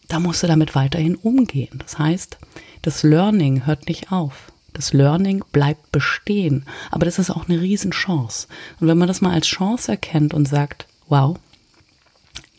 da 0.09 0.19
musst 0.19 0.43
du 0.43 0.47
damit 0.47 0.75
weiterhin 0.75 1.15
umgehen. 1.15 1.79
Das 1.79 1.97
heißt, 1.97 2.37
das 2.81 3.03
Learning 3.03 3.65
hört 3.65 3.87
nicht 3.87 4.11
auf. 4.11 4.51
Das 4.73 4.91
Learning 4.91 5.43
bleibt 5.53 5.93
bestehen. 5.93 6.65
Aber 6.91 7.05
das 7.05 7.17
ist 7.17 7.29
auch 7.29 7.47
eine 7.47 7.61
Riesenchance. 7.61 8.47
Und 8.81 8.87
wenn 8.87 8.97
man 8.97 9.07
das 9.07 9.21
mal 9.21 9.33
als 9.33 9.47
Chance 9.47 9.89
erkennt 9.89 10.33
und 10.33 10.49
sagt, 10.49 10.85
wow, 11.07 11.37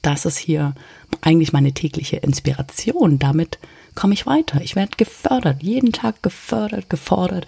das 0.00 0.24
ist 0.24 0.38
hier 0.38 0.74
eigentlich 1.20 1.52
meine 1.52 1.72
tägliche 1.72 2.16
Inspiration. 2.16 3.18
Damit 3.18 3.58
komme 3.94 4.14
ich 4.14 4.26
weiter. 4.26 4.60
Ich 4.60 4.76
werde 4.76 4.96
gefördert, 4.96 5.62
jeden 5.62 5.92
Tag 5.92 6.22
gefördert, 6.22 6.88
gefordert, 6.90 7.46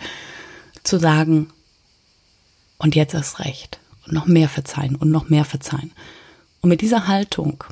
zu 0.83 0.99
sagen, 0.99 1.49
und 2.79 2.95
jetzt 2.95 3.15
ist 3.15 3.39
recht. 3.41 3.79
Und 4.07 4.13
noch 4.13 4.27
mehr 4.27 4.49
verzeihen 4.49 4.97
und 4.97 5.11
noch 5.11 5.31
mehr 5.31 5.47
verzeihen. 5.47 5.93
Und 6.61 6.69
mit 6.69 6.83
dieser 6.83 7.07
Haltung 7.07 7.65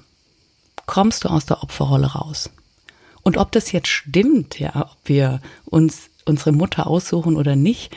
kommst 0.87 1.25
du 1.25 1.29
aus 1.29 1.45
der 1.45 1.63
Opferrolle 1.63 2.13
raus. 2.13 2.51
Und 3.23 3.37
ob 3.37 3.53
das 3.53 3.73
jetzt 3.73 3.89
stimmt, 3.89 4.59
ja, 4.59 4.91
ob 4.91 4.97
wir 5.05 5.41
uns 5.67 6.09
unsere 6.25 6.53
Mutter 6.53 6.87
aussuchen 6.87 7.37
oder 7.37 7.57
nicht, 7.57 7.95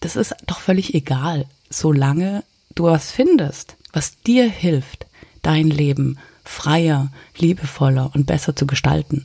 das 0.00 0.16
ist 0.16 0.34
doch 0.46 0.60
völlig 0.60 0.94
egal, 0.94 1.46
solange 1.70 2.44
du 2.74 2.84
was 2.84 3.10
findest, 3.10 3.76
was 3.92 4.20
dir 4.22 4.48
hilft, 4.48 5.06
dein 5.42 5.68
Leben 5.68 6.18
freier, 6.44 7.10
liebevoller 7.36 8.10
und 8.14 8.26
besser 8.26 8.54
zu 8.54 8.66
gestalten. 8.66 9.24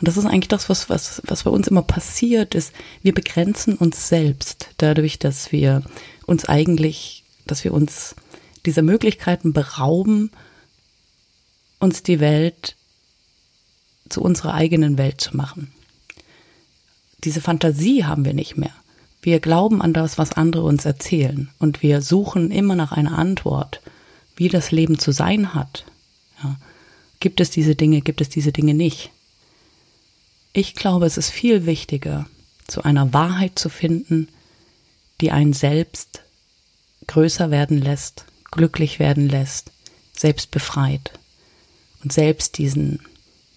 Und 0.00 0.08
das 0.08 0.16
ist 0.16 0.26
eigentlich 0.26 0.48
das, 0.48 0.68
was, 0.68 0.90
was, 0.90 1.22
was 1.26 1.44
bei 1.44 1.50
uns 1.50 1.68
immer 1.68 1.82
passiert 1.82 2.54
ist. 2.54 2.72
Wir 3.02 3.14
begrenzen 3.14 3.76
uns 3.76 4.08
selbst 4.08 4.70
dadurch, 4.78 5.18
dass 5.18 5.52
wir 5.52 5.82
uns 6.26 6.46
eigentlich, 6.46 7.24
dass 7.46 7.64
wir 7.64 7.72
uns 7.72 8.16
dieser 8.66 8.82
Möglichkeiten 8.82 9.52
berauben, 9.52 10.30
uns 11.78 12.02
die 12.02 12.20
Welt 12.20 12.76
zu 14.08 14.20
unserer 14.20 14.54
eigenen 14.54 14.98
Welt 14.98 15.20
zu 15.20 15.36
machen. 15.36 15.72
Diese 17.22 17.40
Fantasie 17.40 18.04
haben 18.04 18.24
wir 18.24 18.34
nicht 18.34 18.56
mehr. 18.56 18.74
Wir 19.22 19.40
glauben 19.40 19.80
an 19.80 19.94
das, 19.94 20.18
was 20.18 20.32
andere 20.32 20.64
uns 20.64 20.84
erzählen 20.84 21.48
und 21.58 21.82
wir 21.82 22.02
suchen 22.02 22.50
immer 22.50 22.74
nach 22.74 22.92
einer 22.92 23.16
Antwort, 23.16 23.80
wie 24.36 24.48
das 24.48 24.70
Leben 24.70 24.98
zu 24.98 25.12
sein 25.12 25.54
hat. 25.54 25.86
Ja. 26.42 26.56
Gibt 27.20 27.40
es 27.40 27.50
diese 27.50 27.74
Dinge, 27.74 28.02
gibt 28.02 28.20
es 28.20 28.28
diese 28.28 28.52
Dinge 28.52 28.74
nicht? 28.74 29.10
Ich 30.56 30.76
glaube, 30.76 31.04
es 31.04 31.18
ist 31.18 31.30
viel 31.30 31.66
wichtiger, 31.66 32.26
zu 32.68 32.84
einer 32.84 33.12
Wahrheit 33.12 33.58
zu 33.58 33.68
finden, 33.68 34.28
die 35.20 35.32
einen 35.32 35.52
selbst 35.52 36.22
größer 37.08 37.50
werden 37.50 37.82
lässt, 37.82 38.24
glücklich 38.52 39.00
werden 39.00 39.28
lässt, 39.28 39.72
selbst 40.16 40.52
befreit 40.52 41.18
und 42.04 42.12
selbst 42.12 42.56
diesen, 42.56 43.00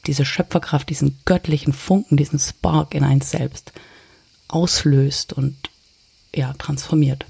diese 0.08 0.26
Schöpferkraft, 0.26 0.90
diesen 0.90 1.20
göttlichen 1.24 1.72
Funken, 1.72 2.18
diesen 2.18 2.40
Spark 2.40 2.96
in 2.96 3.04
eins 3.04 3.30
selbst 3.30 3.74
auslöst 4.48 5.34
und 5.34 5.56
ja, 6.34 6.54
transformiert. 6.54 7.28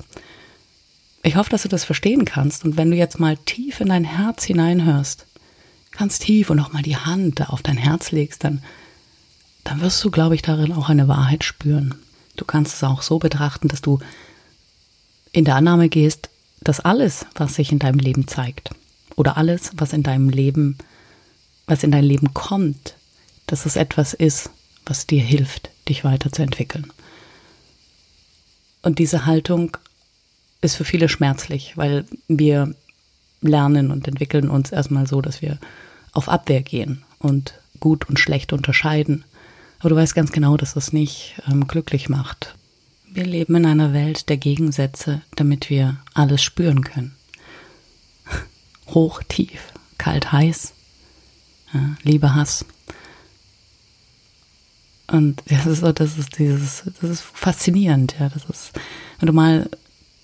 Ich 1.24 1.36
hoffe, 1.36 1.50
dass 1.50 1.64
du 1.64 1.68
das 1.68 1.84
verstehen 1.84 2.24
kannst 2.24 2.64
und 2.64 2.78
wenn 2.78 2.90
du 2.90 2.96
jetzt 2.96 3.20
mal 3.20 3.36
tief 3.36 3.82
in 3.82 3.90
dein 3.90 4.06
Herz 4.06 4.46
hineinhörst, 4.46 5.26
ganz 5.92 6.20
tief 6.20 6.50
und 6.50 6.62
auch 6.62 6.72
mal 6.72 6.84
die 6.84 6.96
Hand 6.96 7.50
auf 7.50 7.62
dein 7.62 7.78
Herz 7.78 8.12
legst, 8.12 8.46
dann, 8.46 8.64
dann 9.68 9.82
wirst 9.82 10.02
du, 10.02 10.10
glaube 10.10 10.34
ich, 10.34 10.42
darin 10.42 10.72
auch 10.72 10.88
eine 10.88 11.10
Wahrheit 11.10 11.44
spüren. 11.44 11.94
Du 12.38 12.46
kannst 12.46 12.76
es 12.76 12.84
auch 12.86 13.02
so 13.02 13.20
betrachten, 13.20 13.68
dass 13.68 13.82
du 13.82 14.00
in 15.34 15.44
der 15.44 15.56
Annahme 15.56 15.90
gehst, 15.90 16.30
dass 16.62 16.80
alles, 16.80 17.26
was 17.36 17.56
sich 17.56 17.74
in 17.74 17.80
deinem 17.80 18.00
Leben 18.00 18.30
zeigt 18.30 18.70
oder 19.18 19.36
alles, 19.36 19.72
was 19.76 19.92
in 19.92 20.04
deinem 20.04 20.30
Leben, 20.30 20.78
was 21.66 21.84
in 21.84 21.92
dein 21.92 22.06
Leben 22.06 22.34
kommt, 22.34 22.96
dass 23.46 23.66
es 23.66 23.76
etwas 23.76 24.14
ist, 24.14 24.52
was 24.86 25.06
dir 25.06 25.22
hilft, 25.22 25.70
dich 25.90 26.06
weiterzuentwickeln. 26.06 26.88
Und 28.84 29.00
diese 29.00 29.26
Haltung 29.26 29.76
ist 30.62 30.76
für 30.76 30.86
viele 30.86 31.10
schmerzlich, 31.10 31.76
weil 31.76 32.06
wir 32.30 32.74
lernen 33.42 33.92
und 33.92 34.08
entwickeln 34.08 34.50
uns 34.50 34.72
erstmal 34.72 35.08
so, 35.08 35.20
dass 35.20 35.42
wir 35.42 35.60
auf 36.14 36.30
Abwehr 36.30 36.62
gehen 36.62 37.04
und 37.20 37.54
gut 37.82 38.08
und 38.08 38.18
schlecht 38.18 38.54
unterscheiden. 38.54 39.26
Aber 39.80 39.90
du 39.90 39.96
weißt 39.96 40.16
ganz 40.16 40.32
genau, 40.32 40.58
dass 40.58 40.74
das 40.74 40.94
nicht 40.94 41.42
ähm, 41.48 41.68
glücklich 41.68 42.10
macht. 42.10 42.56
Wir 43.10 43.26
leben 43.26 43.56
in 43.56 43.66
einer 43.66 43.94
Welt 43.94 44.30
der 44.30 44.38
Gegensätze, 44.38 45.22
damit 45.36 45.70
wir 45.70 45.98
alles 46.14 46.42
spüren 46.42 46.84
können. 46.84 47.16
Hoch, 48.88 49.22
tief, 49.28 49.74
kalt, 49.98 50.32
heiß, 50.32 50.74
ja, 51.74 51.96
Liebe, 52.04 52.36
Hass. 52.36 52.66
Und 55.08 55.42
das 55.50 55.66
ist 55.66 55.80
so, 55.80 55.92
das 55.92 56.18
ist 56.18 56.38
dieses, 56.38 56.84
das 57.02 57.10
ist 57.10 57.22
faszinierend, 57.22 58.16
ja. 58.20 58.30
Das 58.30 58.46
ist, 58.46 58.74
wenn 59.20 59.28
du 59.28 59.34
mal 59.34 59.70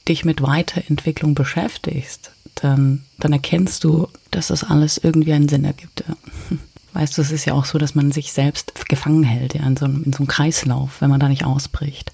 dich 0.08 0.26
mit 0.26 0.42
Weiterentwicklung 0.42 1.34
beschäftigst, 1.34 2.32
dann, 2.56 3.06
dann 3.20 3.34
erkennst 3.34 3.84
du, 3.84 4.10
dass 4.32 4.48
das 4.48 4.64
alles 4.64 4.98
irgendwie 4.98 5.34
einen 5.34 5.50
Sinn 5.50 5.66
ergibt. 5.66 6.04
Ja. 6.08 6.16
Weißt 6.94 7.18
du, 7.18 7.22
es 7.22 7.32
ist 7.32 7.46
ja 7.46 7.54
auch 7.54 7.66
so, 7.66 7.78
dass 7.78 7.96
man 7.96 8.12
sich 8.12 8.34
selbst 8.34 8.88
gefangen 8.88 9.24
hält, 9.24 9.56
ja, 9.56 9.66
in 9.66 9.76
so, 9.76 9.86
einem, 9.86 10.04
in 10.04 10.14
so 10.14 10.20
einem 10.20 10.28
Kreislauf, 10.28 11.02
wenn 11.02 11.10
man 11.10 11.20
da 11.20 11.28
nicht 11.28 11.44
ausbricht. 11.44 12.12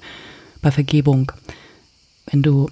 Bei 0.61 0.71
Vergebung. 0.71 1.31
Wenn 2.25 2.43
du 2.43 2.69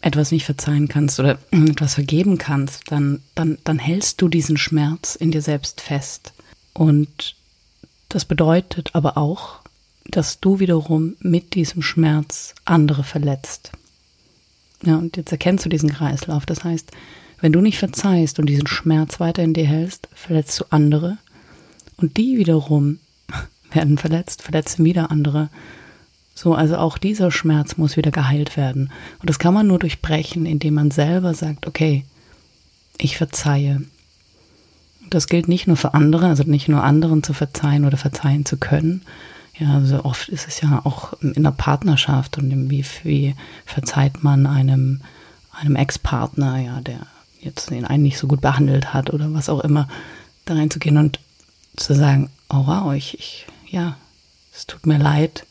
etwas 0.00 0.30
nicht 0.30 0.44
verzeihen 0.44 0.86
kannst 0.86 1.18
oder 1.18 1.38
etwas 1.50 1.94
vergeben 1.94 2.38
kannst, 2.38 2.92
dann, 2.92 3.20
dann, 3.34 3.58
dann 3.64 3.78
hältst 3.78 4.22
du 4.22 4.28
diesen 4.28 4.56
Schmerz 4.56 5.16
in 5.16 5.30
dir 5.30 5.42
selbst 5.42 5.80
fest. 5.80 6.32
Und 6.74 7.36
das 8.08 8.24
bedeutet 8.24 8.94
aber 8.94 9.16
auch, 9.16 9.60
dass 10.04 10.38
du 10.38 10.60
wiederum 10.60 11.16
mit 11.20 11.54
diesem 11.54 11.82
Schmerz 11.82 12.54
andere 12.64 13.02
verletzt. 13.02 13.72
Ja, 14.84 14.96
und 14.96 15.16
jetzt 15.16 15.32
erkennst 15.32 15.64
du 15.64 15.68
diesen 15.68 15.90
Kreislauf. 15.90 16.46
Das 16.46 16.62
heißt, 16.62 16.92
wenn 17.44 17.52
du 17.52 17.60
nicht 17.60 17.78
verzeihst 17.78 18.38
und 18.38 18.46
diesen 18.46 18.66
Schmerz 18.66 19.20
weiter 19.20 19.42
in 19.42 19.52
dir 19.52 19.66
hältst, 19.66 20.08
verletzt 20.14 20.58
du 20.58 20.64
andere. 20.70 21.18
Und 21.98 22.16
die 22.16 22.38
wiederum 22.38 23.00
werden 23.70 23.98
verletzt, 23.98 24.40
verletzen 24.40 24.82
wieder 24.82 25.10
andere. 25.10 25.50
So, 26.34 26.54
also 26.54 26.78
auch 26.78 26.96
dieser 26.96 27.30
Schmerz 27.30 27.76
muss 27.76 27.98
wieder 27.98 28.10
geheilt 28.10 28.56
werden. 28.56 28.90
Und 29.20 29.28
das 29.28 29.38
kann 29.38 29.52
man 29.52 29.66
nur 29.66 29.78
durchbrechen, 29.78 30.46
indem 30.46 30.72
man 30.72 30.90
selber 30.90 31.34
sagt, 31.34 31.66
okay, 31.66 32.06
ich 32.96 33.18
verzeihe. 33.18 33.82
Das 35.10 35.26
gilt 35.26 35.46
nicht 35.46 35.66
nur 35.66 35.76
für 35.76 35.92
andere, 35.92 36.28
also 36.28 36.44
nicht 36.44 36.68
nur 36.68 36.82
anderen 36.82 37.22
zu 37.22 37.34
verzeihen 37.34 37.84
oder 37.84 37.98
verzeihen 37.98 38.46
zu 38.46 38.56
können, 38.56 39.02
ja, 39.58 39.74
also 39.74 40.02
oft 40.06 40.30
ist 40.30 40.48
es 40.48 40.62
ja 40.62 40.80
auch 40.84 41.12
in 41.20 41.42
der 41.42 41.50
Partnerschaft 41.50 42.38
und 42.38 42.70
wie, 42.70 42.86
wie 43.02 43.34
verzeiht 43.66 44.24
man 44.24 44.46
einem, 44.46 45.02
einem 45.52 45.76
Ex-Partner, 45.76 46.58
ja, 46.58 46.80
der 46.80 47.06
jetzt 47.44 47.70
den 47.70 47.84
einen 47.84 48.02
nicht 48.02 48.18
so 48.18 48.26
gut 48.26 48.40
behandelt 48.40 48.92
hat 48.92 49.10
oder 49.10 49.32
was 49.34 49.48
auch 49.48 49.60
immer, 49.60 49.88
da 50.44 50.54
reinzugehen 50.54 50.96
und 50.96 51.20
zu 51.76 51.94
sagen, 51.94 52.30
oh 52.48 52.66
wow, 52.66 52.92
ich, 52.94 53.18
ich, 53.18 53.46
ja, 53.68 53.96
es 54.54 54.66
tut 54.66 54.86
mir 54.86 54.98
leid, 54.98 55.46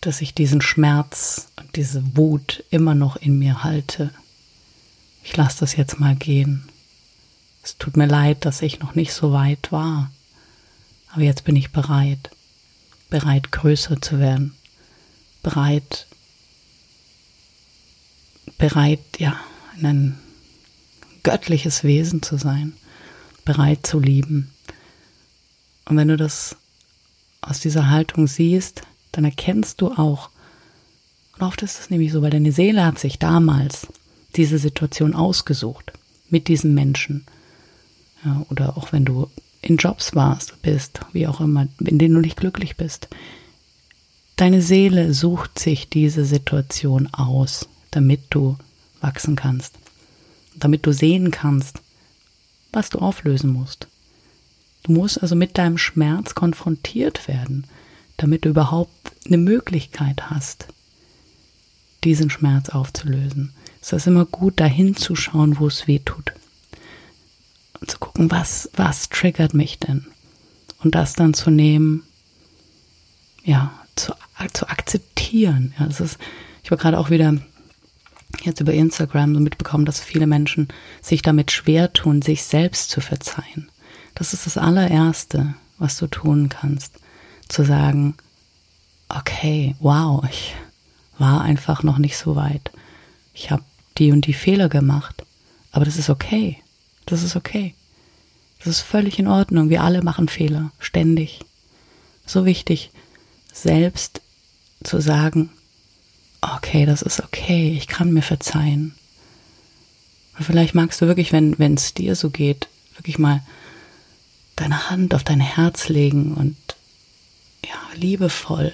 dass 0.00 0.20
ich 0.20 0.34
diesen 0.34 0.60
Schmerz 0.60 1.48
und 1.56 1.76
diese 1.76 2.16
Wut 2.16 2.64
immer 2.70 2.94
noch 2.94 3.16
in 3.16 3.38
mir 3.38 3.64
halte. 3.64 4.10
Ich 5.22 5.36
lasse 5.36 5.60
das 5.60 5.76
jetzt 5.76 6.00
mal 6.00 6.16
gehen. 6.16 6.68
Es 7.62 7.76
tut 7.76 7.96
mir 7.96 8.06
leid, 8.06 8.44
dass 8.44 8.62
ich 8.62 8.80
noch 8.80 8.94
nicht 8.94 9.12
so 9.12 9.32
weit 9.32 9.70
war, 9.70 10.10
aber 11.12 11.22
jetzt 11.22 11.44
bin 11.44 11.56
ich 11.56 11.72
bereit 11.72 12.30
bereit 13.10 13.50
größer 13.52 14.00
zu 14.00 14.18
werden, 14.18 14.54
bereit, 15.42 16.06
bereit, 18.56 19.00
ja, 19.18 19.38
ein 19.82 20.18
göttliches 21.22 21.84
Wesen 21.84 22.22
zu 22.22 22.36
sein, 22.36 22.74
bereit 23.44 23.86
zu 23.86 23.98
lieben. 24.00 24.50
Und 25.86 25.96
wenn 25.96 26.08
du 26.08 26.16
das 26.16 26.56
aus 27.40 27.60
dieser 27.60 27.90
Haltung 27.90 28.26
siehst, 28.26 28.82
dann 29.12 29.24
erkennst 29.24 29.80
du 29.80 29.88
auch, 29.92 30.30
und 31.36 31.42
oft 31.42 31.62
ist 31.62 31.80
es 31.80 31.90
nämlich 31.90 32.12
so, 32.12 32.22
weil 32.22 32.30
deine 32.30 32.52
Seele 32.52 32.84
hat 32.84 32.98
sich 32.98 33.18
damals 33.18 33.88
diese 34.36 34.58
Situation 34.58 35.14
ausgesucht. 35.14 35.92
mit 36.30 36.48
diesem 36.48 36.74
Menschen. 36.74 37.26
Ja, 38.24 38.44
oder 38.50 38.76
auch 38.76 38.92
wenn 38.92 39.04
du 39.04 39.28
in 39.62 39.76
Jobs 39.76 40.14
warst, 40.14 40.62
bist, 40.62 41.00
wie 41.12 41.26
auch 41.26 41.40
immer, 41.40 41.68
in 41.80 41.98
denen 41.98 42.14
du 42.14 42.20
nicht 42.20 42.38
glücklich 42.38 42.76
bist. 42.76 43.08
Deine 44.36 44.62
Seele 44.62 45.12
sucht 45.12 45.58
sich 45.58 45.90
diese 45.90 46.24
Situation 46.24 47.12
aus, 47.12 47.68
damit 47.90 48.20
du 48.30 48.56
wachsen 49.02 49.36
kannst, 49.36 49.74
damit 50.54 50.86
du 50.86 50.92
sehen 50.92 51.30
kannst, 51.30 51.80
was 52.72 52.90
du 52.90 52.98
auflösen 52.98 53.52
musst. 53.52 53.88
Du 54.82 54.92
musst 54.92 55.22
also 55.22 55.34
mit 55.34 55.58
deinem 55.58 55.78
Schmerz 55.78 56.34
konfrontiert 56.34 57.28
werden, 57.28 57.66
damit 58.16 58.44
du 58.44 58.50
überhaupt 58.50 59.12
eine 59.26 59.38
Möglichkeit 59.38 60.30
hast, 60.30 60.68
diesen 62.04 62.30
Schmerz 62.30 62.70
aufzulösen. 62.70 63.52
Es 63.80 63.92
ist 63.92 64.06
immer 64.06 64.24
gut, 64.24 64.60
dahin 64.60 64.96
zu 64.96 65.16
schauen, 65.16 65.58
wo 65.58 65.66
es 65.66 65.86
weh 65.86 65.98
tut. 65.98 66.32
Und 67.80 67.90
zu 67.90 67.98
gucken, 67.98 68.30
was, 68.30 68.70
was 68.74 69.08
triggert 69.08 69.54
mich 69.54 69.78
denn? 69.78 70.06
Und 70.82 70.94
das 70.94 71.14
dann 71.14 71.34
zu 71.34 71.50
nehmen, 71.50 72.04
ja, 73.44 73.72
zu, 73.96 74.12
zu 74.52 74.68
akzeptieren. 74.68 75.74
Ja, 75.78 75.86
das 75.86 76.00
ist, 76.00 76.18
ich 76.62 76.70
war 76.70 76.78
gerade 76.78 76.98
auch 76.98 77.10
wieder 77.10 77.34
jetzt 78.42 78.60
über 78.60 78.72
Instagram 78.72 79.34
so 79.34 79.40
mitbekommen, 79.40 79.84
dass 79.84 80.00
viele 80.00 80.26
Menschen 80.26 80.68
sich 81.02 81.22
damit 81.22 81.50
schwer 81.50 81.92
tun, 81.92 82.22
sich 82.22 82.44
selbst 82.44 82.90
zu 82.90 83.00
verzeihen. 83.00 83.68
Das 84.14 84.32
ist 84.32 84.46
das 84.46 84.58
allererste, 84.58 85.54
was 85.78 85.96
du 85.96 86.06
tun 86.06 86.48
kannst. 86.48 86.94
Zu 87.48 87.64
sagen, 87.64 88.14
okay, 89.08 89.74
wow, 89.80 90.24
ich 90.30 90.54
war 91.18 91.42
einfach 91.42 91.82
noch 91.82 91.98
nicht 91.98 92.16
so 92.16 92.36
weit. 92.36 92.70
Ich 93.34 93.50
habe 93.50 93.64
die 93.98 94.12
und 94.12 94.26
die 94.26 94.32
Fehler 94.32 94.68
gemacht. 94.68 95.24
Aber 95.72 95.84
das 95.84 95.96
ist 95.96 96.10
okay. 96.10 96.58
Das 97.06 97.22
ist 97.22 97.36
okay. 97.36 97.74
Das 98.58 98.68
ist 98.68 98.80
völlig 98.80 99.18
in 99.18 99.26
Ordnung. 99.26 99.70
Wir 99.70 99.82
alle 99.82 100.02
machen 100.02 100.28
Fehler. 100.28 100.70
Ständig. 100.78 101.40
So 102.26 102.44
wichtig, 102.44 102.90
selbst 103.52 104.20
zu 104.84 105.00
sagen, 105.00 105.50
okay, 106.40 106.86
das 106.86 107.02
ist 107.02 107.20
okay, 107.20 107.72
ich 107.76 107.86
kann 107.86 108.12
mir 108.12 108.22
verzeihen. 108.22 108.94
Und 110.38 110.44
vielleicht 110.44 110.74
magst 110.74 111.00
du 111.00 111.06
wirklich, 111.06 111.32
wenn 111.32 111.74
es 111.74 111.94
dir 111.94 112.16
so 112.16 112.30
geht, 112.30 112.68
wirklich 112.96 113.18
mal 113.18 113.42
deine 114.56 114.90
Hand 114.90 115.14
auf 115.14 115.24
dein 115.24 115.40
Herz 115.40 115.88
legen 115.88 116.34
und 116.34 116.56
ja, 117.64 117.78
liebevoll 117.94 118.72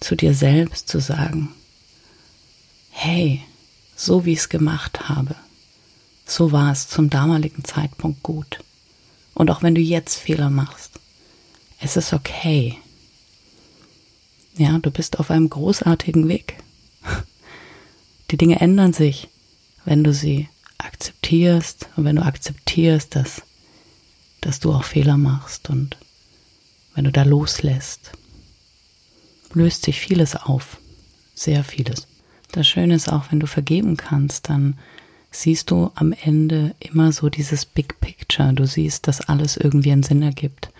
zu 0.00 0.14
dir 0.14 0.34
selbst 0.34 0.88
zu 0.88 1.00
sagen, 1.00 1.52
hey, 2.90 3.42
so 3.96 4.24
wie 4.24 4.32
ich 4.32 4.40
es 4.40 4.48
gemacht 4.48 5.08
habe, 5.08 5.34
so 6.26 6.52
war 6.52 6.72
es 6.72 6.88
zum 6.88 7.10
damaligen 7.10 7.64
Zeitpunkt 7.64 8.22
gut. 8.22 8.58
Und 9.34 9.50
auch 9.50 9.62
wenn 9.62 9.74
du 9.74 9.80
jetzt 9.80 10.16
Fehler 10.16 10.50
machst, 10.50 10.92
es 11.80 11.96
ist 11.96 12.12
okay. 12.12 12.78
Ja, 14.56 14.78
du 14.78 14.90
bist 14.90 15.18
auf 15.20 15.30
einem 15.30 15.50
großartigen 15.50 16.28
Weg. 16.28 16.56
Die 18.30 18.38
Dinge 18.38 18.60
ändern 18.60 18.92
sich, 18.92 19.28
wenn 19.84 20.02
du 20.02 20.12
sie 20.14 20.48
akzeptierst 20.78 21.88
und 21.96 22.04
wenn 22.04 22.16
du 22.16 22.22
akzeptierst, 22.22 23.14
dass, 23.14 23.42
dass 24.40 24.58
du 24.58 24.72
auch 24.72 24.84
Fehler 24.84 25.16
machst 25.16 25.68
und 25.68 25.96
wenn 26.94 27.04
du 27.04 27.12
da 27.12 27.22
loslässt, 27.22 28.12
löst 29.52 29.84
sich 29.84 30.00
vieles 30.00 30.34
auf. 30.34 30.78
Sehr 31.34 31.62
vieles. 31.62 32.06
Das 32.52 32.66
Schöne 32.66 32.94
ist 32.94 33.12
auch, 33.12 33.30
wenn 33.30 33.40
du 33.40 33.46
vergeben 33.46 33.98
kannst, 33.98 34.48
dann 34.48 34.78
siehst 35.30 35.70
du 35.70 35.90
am 35.94 36.12
Ende 36.12 36.74
immer 36.80 37.12
so 37.12 37.28
dieses 37.28 37.66
Big 37.66 38.00
Picture. 38.00 38.54
Du 38.54 38.66
siehst, 38.66 39.06
dass 39.06 39.20
alles 39.20 39.58
irgendwie 39.58 39.92
einen 39.92 40.02
Sinn 40.02 40.22
ergibt. 40.22 40.70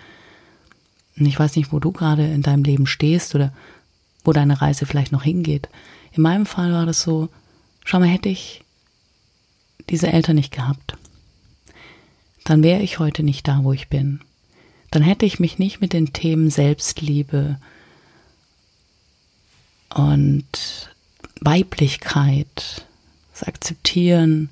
Ich 1.17 1.39
weiß 1.39 1.57
nicht, 1.57 1.73
wo 1.73 1.81
du 1.81 1.93
gerade 1.93 2.27
in 2.27 2.43
deinem 2.43 2.63
Leben 2.63 2.87
stehst 2.87 3.35
oder 3.35 3.53
wo 4.25 4.33
deine 4.33 4.61
Reise 4.61 4.87
vielleicht 4.87 5.13
noch 5.13 5.23
hingeht. 5.23 5.69
In 6.13 6.23
meinem 6.23 6.47
Fall 6.47 6.73
war 6.73 6.85
das 6.85 7.01
so, 7.03 7.29
schau 7.85 8.01
mal, 8.01 8.09
hätte 8.09 8.29
ich 8.29 8.63
diese 9.89 10.09
Eltern 10.09 10.37
nicht 10.37 10.53
gehabt, 10.53 10.97
dann 12.45 12.63
wäre 12.63 12.83
ich 12.83 12.99
heute 12.99 13.23
nicht 13.23 13.49
da, 13.49 13.61
wo 13.63 13.73
ich 13.73 13.89
bin. 13.89 14.21
Dann 14.91 15.03
hätte 15.03 15.27
ich 15.27 15.41
mich 15.41 15.59
nicht 15.59 15.81
mit 15.81 15.93
den 15.93 16.13
Themen 16.13 16.51
Selbstliebe 16.51 17.59
und 19.95 20.91
Weiblichkeit, 21.41 22.87
das 23.33 23.43
Akzeptieren 23.45 24.49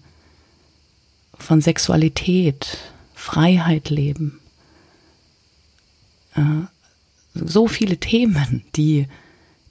von 1.39 1.61
Sexualität, 1.61 2.79
Freiheit 3.15 3.91
leben, 3.91 4.41
so 7.35 7.69
viele 7.69 7.99
Themen, 7.99 8.63
die 8.77 9.07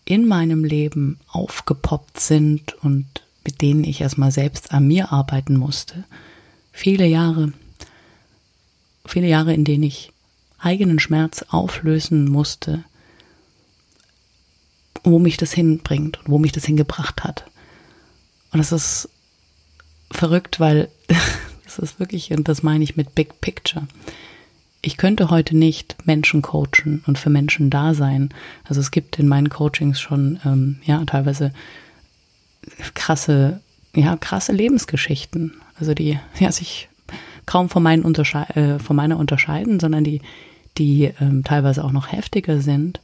in 0.05 0.27
meinem 0.27 0.63
Leben 0.63 1.19
aufgepoppt 1.27 2.19
sind 2.19 2.73
und 2.83 3.05
mit 3.45 3.61
denen 3.61 3.83
ich 3.83 4.01
erstmal 4.01 4.31
selbst 4.31 4.71
an 4.71 4.87
mir 4.87 5.11
arbeiten 5.11 5.57
musste. 5.57 6.03
Viele 6.71 7.05
Jahre, 7.05 7.53
viele 9.05 9.27
Jahre, 9.27 9.53
in 9.53 9.63
denen 9.63 9.83
ich 9.83 10.11
eigenen 10.59 10.99
Schmerz 10.99 11.45
auflösen 11.49 12.27
musste, 12.29 12.83
wo 15.03 15.19
mich 15.19 15.37
das 15.37 15.51
hinbringt 15.53 16.19
und 16.19 16.29
wo 16.29 16.39
mich 16.39 16.53
das 16.53 16.65
hingebracht 16.65 17.23
hat. 17.23 17.45
Und 18.51 18.59
das 18.59 18.71
ist 18.71 19.09
verrückt, 20.11 20.59
weil 20.59 20.89
das 21.65 21.79
ist 21.79 21.99
wirklich, 21.99 22.31
und 22.31 22.47
das 22.47 22.63
meine 22.63 22.83
ich 22.83 22.95
mit 22.95 23.15
Big 23.15 23.41
Picture 23.41 23.87
ich 24.83 24.97
könnte 24.97 25.29
heute 25.29 25.57
nicht 25.57 25.95
Menschen 26.05 26.41
coachen 26.41 27.03
und 27.07 27.17
für 27.17 27.29
Menschen 27.29 27.69
da 27.69 27.93
sein. 27.93 28.29
Also 28.65 28.81
es 28.81 28.91
gibt 28.91 29.17
in 29.17 29.27
meinen 29.27 29.49
Coachings 29.49 29.99
schon 29.99 30.39
ähm, 30.45 30.79
ja 30.83 31.03
teilweise 31.05 31.53
krasse, 32.93 33.61
ja 33.95 34.15
krasse 34.17 34.51
Lebensgeschichten, 34.51 35.53
also 35.79 35.93
die 35.93 36.19
ja 36.37 36.51
sich 36.51 36.89
kaum 37.45 37.69
von, 37.69 37.81
meinen 37.81 38.03
Untersche 38.03 38.45
äh, 38.55 38.77
von 38.77 38.95
meiner 38.95 39.17
unterscheiden, 39.17 39.79
sondern 39.79 40.03
die 40.03 40.21
die 40.77 41.11
ähm, 41.19 41.43
teilweise 41.43 41.83
auch 41.83 41.91
noch 41.91 42.11
heftiger 42.11 42.59
sind. 42.59 42.99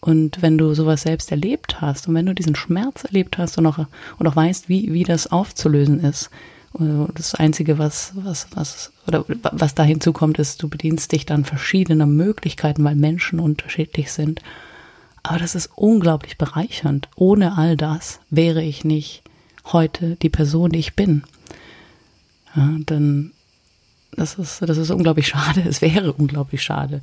Und 0.00 0.42
wenn 0.42 0.58
du 0.58 0.74
sowas 0.74 1.02
selbst 1.02 1.30
erlebt 1.30 1.80
hast 1.80 2.06
und 2.06 2.14
wenn 2.14 2.26
du 2.26 2.34
diesen 2.34 2.54
Schmerz 2.54 3.04
erlebt 3.04 3.38
hast 3.38 3.58
und 3.58 3.66
auch, 3.66 3.78
und 4.18 4.26
auch 4.26 4.36
weißt, 4.36 4.68
wie, 4.68 4.92
wie 4.92 5.02
das 5.02 5.26
aufzulösen 5.26 6.00
ist, 6.00 6.30
das 6.78 7.34
Einzige, 7.34 7.78
was, 7.78 8.12
was, 8.14 8.46
was, 8.54 8.92
oder 9.06 9.24
was 9.28 9.74
da 9.74 9.82
hinzukommt, 9.82 10.38
ist, 10.38 10.62
du 10.62 10.68
bedienst 10.68 11.12
dich 11.12 11.26
dann 11.26 11.44
verschiedener 11.44 12.06
Möglichkeiten, 12.06 12.84
weil 12.84 12.94
Menschen 12.94 13.40
unterschiedlich 13.40 14.12
sind. 14.12 14.42
Aber 15.22 15.38
das 15.38 15.54
ist 15.54 15.70
unglaublich 15.74 16.38
bereichernd. 16.38 17.08
Ohne 17.16 17.58
all 17.58 17.76
das 17.76 18.20
wäre 18.30 18.62
ich 18.62 18.84
nicht 18.84 19.22
heute 19.64 20.16
die 20.16 20.30
Person, 20.30 20.70
die 20.70 20.78
ich 20.78 20.94
bin. 20.94 21.24
Ja, 22.54 22.70
denn 22.78 23.32
das 24.12 24.36
ist, 24.36 24.62
das 24.62 24.78
ist 24.78 24.90
unglaublich 24.90 25.28
schade. 25.28 25.64
Es 25.68 25.82
wäre 25.82 26.12
unglaublich 26.12 26.62
schade, 26.62 27.02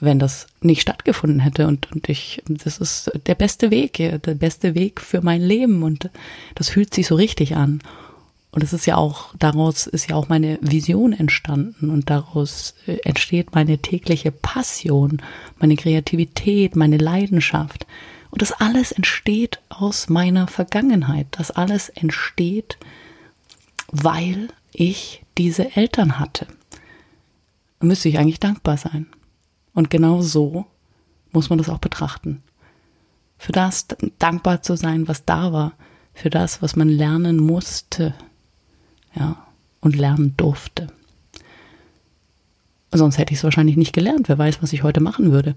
wenn 0.00 0.18
das 0.18 0.46
nicht 0.60 0.82
stattgefunden 0.82 1.40
hätte. 1.40 1.66
Und, 1.66 1.90
und 1.92 2.08
ich, 2.08 2.42
das 2.46 2.78
ist 2.78 3.10
der 3.26 3.34
beste 3.34 3.70
Weg, 3.70 3.94
der 3.94 4.18
beste 4.18 4.74
Weg 4.74 5.00
für 5.00 5.22
mein 5.22 5.40
Leben. 5.40 5.82
Und 5.82 6.10
das 6.54 6.68
fühlt 6.68 6.94
sich 6.94 7.06
so 7.06 7.14
richtig 7.14 7.56
an. 7.56 7.80
Und 8.50 8.62
es 8.62 8.72
ist 8.72 8.86
ja 8.86 8.96
auch, 8.96 9.34
daraus 9.38 9.86
ist 9.86 10.08
ja 10.08 10.16
auch 10.16 10.28
meine 10.28 10.58
Vision 10.62 11.12
entstanden 11.12 11.90
und 11.90 12.08
daraus 12.08 12.74
äh, 12.86 12.96
entsteht 13.04 13.54
meine 13.54 13.78
tägliche 13.78 14.32
Passion, 14.32 15.20
meine 15.58 15.76
Kreativität, 15.76 16.74
meine 16.74 16.96
Leidenschaft. 16.96 17.86
Und 18.30 18.42
das 18.42 18.52
alles 18.52 18.92
entsteht 18.92 19.60
aus 19.68 20.08
meiner 20.08 20.48
Vergangenheit. 20.48 21.26
Das 21.32 21.50
alles 21.50 21.88
entsteht, 21.90 22.78
weil 23.88 24.48
ich 24.72 25.24
diese 25.36 25.76
Eltern 25.76 26.18
hatte. 26.18 26.46
Da 27.80 27.86
müsste 27.86 28.08
ich 28.08 28.18
eigentlich 28.18 28.40
dankbar 28.40 28.76
sein. 28.76 29.06
Und 29.74 29.90
genau 29.90 30.22
so 30.22 30.66
muss 31.32 31.50
man 31.50 31.58
das 31.58 31.68
auch 31.68 31.78
betrachten. 31.78 32.42
Für 33.38 33.52
das 33.52 33.86
dankbar 34.18 34.62
zu 34.62 34.76
sein, 34.76 35.06
was 35.06 35.24
da 35.24 35.52
war, 35.52 35.72
für 36.12 36.30
das, 36.30 36.60
was 36.60 36.74
man 36.74 36.88
lernen 36.88 37.36
musste, 37.36 38.14
ja, 39.18 39.36
und 39.80 39.96
lernen 39.96 40.34
durfte. 40.36 40.88
Sonst 42.90 43.18
hätte 43.18 43.32
ich 43.32 43.38
es 43.38 43.44
wahrscheinlich 43.44 43.76
nicht 43.76 43.92
gelernt. 43.92 44.28
Wer 44.28 44.38
weiß, 44.38 44.62
was 44.62 44.72
ich 44.72 44.82
heute 44.82 45.00
machen 45.00 45.30
würde. 45.30 45.54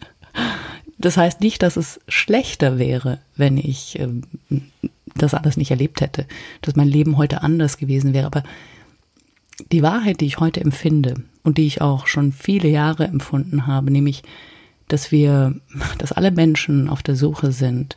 das 0.98 1.16
heißt 1.16 1.40
nicht, 1.40 1.62
dass 1.62 1.76
es 1.76 2.00
schlechter 2.06 2.78
wäre, 2.78 3.18
wenn 3.36 3.56
ich 3.56 3.98
ähm, 3.98 4.22
das 5.14 5.32
alles 5.32 5.56
nicht 5.56 5.70
erlebt 5.70 6.00
hätte, 6.00 6.26
dass 6.60 6.76
mein 6.76 6.88
Leben 6.88 7.16
heute 7.16 7.42
anders 7.42 7.78
gewesen 7.78 8.12
wäre. 8.12 8.26
Aber 8.26 8.42
die 9.72 9.82
Wahrheit, 9.82 10.20
die 10.20 10.26
ich 10.26 10.40
heute 10.40 10.60
empfinde 10.60 11.14
und 11.42 11.56
die 11.56 11.66
ich 11.66 11.80
auch 11.80 12.06
schon 12.06 12.32
viele 12.32 12.68
Jahre 12.68 13.04
empfunden 13.06 13.66
habe, 13.66 13.90
nämlich, 13.90 14.22
dass 14.88 15.10
wir, 15.12 15.54
dass 15.98 16.12
alle 16.12 16.30
Menschen 16.30 16.90
auf 16.90 17.02
der 17.02 17.16
Suche 17.16 17.52
sind, 17.52 17.96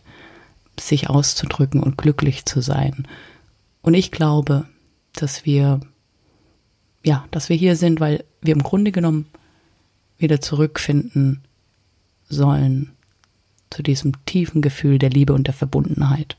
sich 0.80 1.10
auszudrücken 1.10 1.82
und 1.82 1.98
glücklich 1.98 2.46
zu 2.46 2.62
sein 2.62 3.08
und 3.82 3.94
ich 3.94 4.12
glaube, 4.12 4.68
dass 5.14 5.46
wir, 5.46 5.80
ja, 7.04 7.26
dass 7.32 7.50
wir 7.50 7.56
hier 7.56 7.76
sind, 7.76 8.00
weil 8.00 8.24
wir 8.42 8.54
im 8.54 8.64
Grunde 8.64 8.92
genommen 8.92 9.28
wieder 10.18 10.42
zurückfinden 10.42 11.42
sollen 12.28 12.92
zu 13.70 13.84
diesem 13.84 14.14
tiefen 14.26 14.62
Gefühl 14.62 14.98
der 15.00 15.10
Liebe 15.10 15.34
und 15.34 15.48
der 15.48 15.54
Verbundenheit. 15.54 16.38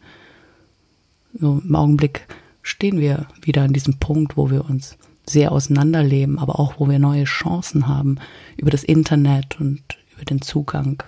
So 1.39 1.61
im 1.65 1.75
Augenblick 1.75 2.27
stehen 2.63 2.99
wir 3.01 3.27
wieder 3.43 3.63
an 3.63 3.73
diesem 3.73 3.99
Punkt, 3.99 4.37
wo 4.37 4.51
wir 4.51 4.69
uns 4.69 4.97
sehr 5.27 5.53
auseinanderleben, 5.53 6.39
aber 6.39 6.59
auch 6.59 6.81
wo 6.81 6.89
wir 6.89 6.99
neue 6.99 7.25
Chancen 7.25 7.87
haben 7.87 8.19
über 8.57 8.71
das 8.71 8.83
Internet 8.85 9.61
und 9.61 9.83
über 10.15 10.25
den 10.25 10.41
Zugang 10.41 11.03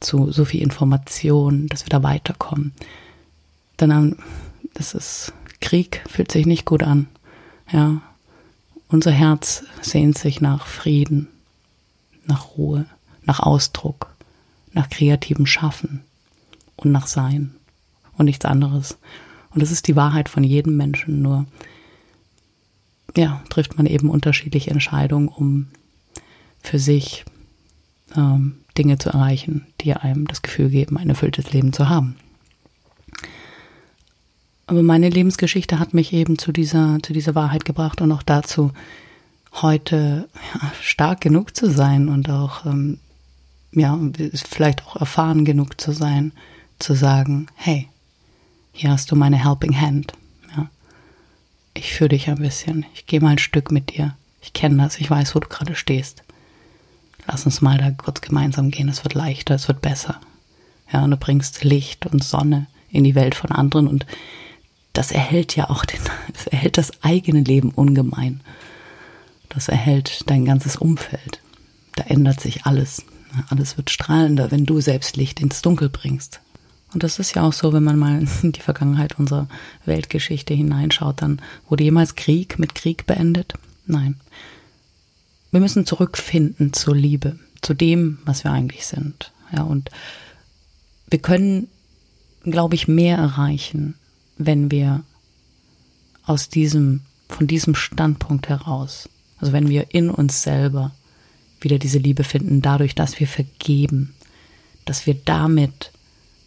zu 0.00 0.32
so 0.32 0.44
viel 0.44 0.62
Information, 0.62 1.68
dass 1.68 1.84
wir 1.84 1.90
da 1.90 2.02
weiterkommen. 2.02 2.72
Dann, 3.76 4.16
das 4.74 4.94
ist 4.94 5.32
Krieg, 5.64 6.02
fühlt 6.08 6.30
sich 6.30 6.46
nicht 6.46 6.64
gut 6.64 6.82
an. 6.82 7.08
Ja, 7.72 8.02
unser 8.88 9.10
Herz 9.10 9.64
sehnt 9.80 10.18
sich 10.18 10.40
nach 10.40 10.66
Frieden, 10.66 11.28
nach 12.26 12.56
Ruhe, 12.56 12.86
nach 13.24 13.40
Ausdruck, 13.40 14.14
nach 14.72 14.88
kreativem 14.88 15.46
Schaffen 15.46 16.04
und 16.76 16.92
nach 16.92 17.06
Sein 17.06 17.54
und 18.16 18.26
nichts 18.26 18.44
anderes. 18.44 18.98
Und 19.50 19.62
das 19.62 19.70
ist 19.70 19.88
die 19.88 19.96
Wahrheit 19.96 20.28
von 20.28 20.44
jedem 20.44 20.76
Menschen, 20.76 21.22
nur 21.22 21.46
ja, 23.16 23.42
trifft 23.48 23.76
man 23.76 23.86
eben 23.86 24.10
unterschiedliche 24.10 24.70
Entscheidungen, 24.70 25.28
um 25.28 25.68
für 26.60 26.78
sich 26.78 27.24
ähm, 28.16 28.56
Dinge 28.76 28.98
zu 28.98 29.10
erreichen, 29.10 29.66
die 29.80 29.94
einem 29.94 30.26
das 30.26 30.42
Gefühl 30.42 30.68
geben, 30.68 30.98
ein 30.98 31.08
erfülltes 31.08 31.52
Leben 31.52 31.72
zu 31.72 31.88
haben. 31.88 32.16
Aber 34.66 34.82
meine 34.82 35.10
Lebensgeschichte 35.10 35.78
hat 35.78 35.94
mich 35.94 36.12
eben 36.12 36.38
zu 36.38 36.52
dieser, 36.52 36.98
zu 37.02 37.12
dieser 37.12 37.34
Wahrheit 37.34 37.64
gebracht 37.64 38.00
und 38.00 38.10
auch 38.12 38.22
dazu, 38.22 38.72
heute 39.62 40.28
ja, 40.54 40.72
stark 40.80 41.20
genug 41.20 41.54
zu 41.54 41.70
sein 41.70 42.08
und 42.08 42.28
auch, 42.30 42.64
ähm, 42.66 42.98
ja, 43.72 43.98
vielleicht 44.34 44.86
auch 44.86 44.96
erfahren 44.96 45.44
genug 45.44 45.80
zu 45.80 45.92
sein, 45.92 46.32
zu 46.78 46.94
sagen, 46.94 47.46
hey, 47.54 47.88
hier 48.72 48.90
hast 48.90 49.10
du 49.10 49.16
meine 49.16 49.44
Helping 49.44 49.78
Hand. 49.78 50.12
Ja. 50.56 50.68
Ich 51.74 51.92
führe 51.92 52.08
dich 52.08 52.28
ein 52.28 52.38
bisschen, 52.38 52.86
ich 52.94 53.06
gehe 53.06 53.20
mal 53.20 53.30
ein 53.30 53.38
Stück 53.38 53.70
mit 53.70 53.94
dir. 53.94 54.16
Ich 54.40 54.52
kenne 54.52 54.82
das, 54.82 54.98
ich 54.98 55.10
weiß, 55.10 55.34
wo 55.34 55.40
du 55.40 55.48
gerade 55.48 55.74
stehst. 55.74 56.22
Lass 57.26 57.46
uns 57.46 57.60
mal 57.62 57.78
da 57.78 57.90
kurz 57.90 58.20
gemeinsam 58.20 58.70
gehen, 58.70 58.88
es 58.88 59.04
wird 59.04 59.14
leichter, 59.14 59.54
es 59.54 59.68
wird 59.68 59.80
besser. 59.80 60.20
Ja, 60.92 61.04
und 61.04 61.10
du 61.10 61.16
bringst 61.16 61.64
Licht 61.64 62.06
und 62.06 62.22
Sonne 62.22 62.66
in 62.90 63.04
die 63.04 63.14
Welt 63.14 63.34
von 63.34 63.50
anderen 63.50 63.88
und 63.88 64.06
das 64.94 65.10
erhält 65.12 65.54
ja 65.56 65.68
auch 65.68 65.84
den, 65.84 66.00
das 66.32 66.46
erhält 66.46 66.78
das 66.78 67.02
eigene 67.02 67.40
Leben 67.40 67.70
ungemein. 67.70 68.40
Das 69.50 69.68
erhält 69.68 70.22
dein 70.26 70.44
ganzes 70.44 70.76
Umfeld. 70.76 71.40
Da 71.96 72.04
ändert 72.04 72.40
sich 72.40 72.64
alles. 72.64 73.04
Alles 73.50 73.76
wird 73.76 73.90
strahlender, 73.90 74.50
wenn 74.50 74.64
du 74.64 74.80
selbst 74.80 75.16
Licht 75.16 75.40
ins 75.40 75.62
Dunkel 75.62 75.88
bringst. 75.88 76.40
Und 76.92 77.02
das 77.02 77.18
ist 77.18 77.34
ja 77.34 77.42
auch 77.42 77.52
so, 77.52 77.72
wenn 77.72 77.84
man 77.84 77.98
mal 77.98 78.26
in 78.42 78.52
die 78.52 78.60
Vergangenheit 78.60 79.18
unserer 79.18 79.48
Weltgeschichte 79.84 80.54
hineinschaut, 80.54 81.22
dann 81.22 81.42
wurde 81.68 81.84
jemals 81.84 82.14
Krieg 82.14 82.58
mit 82.58 82.74
Krieg 82.74 83.06
beendet? 83.06 83.54
Nein. 83.86 84.16
Wir 85.50 85.60
müssen 85.60 85.86
zurückfinden 85.86 86.72
zur 86.72 86.96
Liebe, 86.96 87.38
zu 87.60 87.74
dem, 87.74 88.18
was 88.24 88.42
wir 88.44 88.50
eigentlich 88.50 88.86
sind. 88.86 89.32
Ja, 89.52 89.62
und 89.62 89.90
wir 91.08 91.20
können, 91.20 91.68
glaube 92.42 92.74
ich, 92.74 92.88
mehr 92.88 93.18
erreichen, 93.18 93.94
wenn 94.36 94.70
wir 94.70 95.02
aus 96.24 96.48
diesem, 96.48 97.02
von 97.28 97.46
diesem 97.46 97.74
Standpunkt 97.74 98.48
heraus, 98.48 99.08
also 99.38 99.52
wenn 99.52 99.68
wir 99.68 99.94
in 99.94 100.10
uns 100.10 100.42
selber 100.42 100.92
wieder 101.60 101.78
diese 101.78 101.98
Liebe 101.98 102.24
finden, 102.24 102.62
dadurch, 102.62 102.94
dass 102.94 103.20
wir 103.20 103.28
vergeben, 103.28 104.14
dass 104.84 105.06
wir 105.06 105.14
damit 105.14 105.92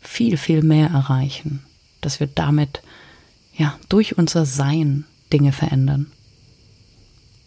viel, 0.01 0.37
viel 0.37 0.63
mehr 0.63 0.89
erreichen, 0.89 1.63
dass 2.01 2.19
wir 2.19 2.27
damit, 2.27 2.81
ja, 3.55 3.77
durch 3.89 4.17
unser 4.17 4.45
Sein 4.45 5.05
Dinge 5.33 5.51
verändern. 5.51 6.11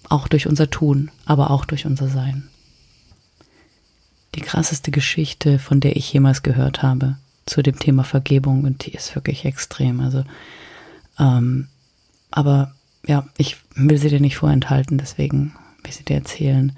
Auch 0.09 0.29
durch 0.29 0.46
unser 0.46 0.68
Tun, 0.68 1.11
aber 1.24 1.50
auch 1.50 1.64
durch 1.64 1.87
unser 1.87 2.09
Sein. 2.09 2.48
Die 4.35 4.40
krasseste 4.40 4.90
Geschichte, 4.90 5.59
von 5.59 5.81
der 5.81 5.96
ich 5.96 6.12
jemals 6.12 6.42
gehört 6.42 6.83
habe, 6.83 7.16
zu 7.51 7.63
dem 7.63 7.81
Thema 7.81 8.05
Vergebung 8.05 8.63
und 8.63 8.87
die 8.87 8.93
ist 8.93 9.17
wirklich 9.17 9.45
extrem. 9.45 9.99
Also, 10.01 10.23
ähm, 11.19 11.67
aber 12.31 12.73
ja, 13.05 13.27
ich 13.39 13.57
will 13.75 13.99
sie 13.99 14.09
dir 14.09 14.21
nicht 14.21 14.37
vorenthalten, 14.37 14.99
deswegen 14.99 15.53
will 15.83 15.93
sie 15.93 16.05
dir 16.05 16.15
erzählen. 16.15 16.77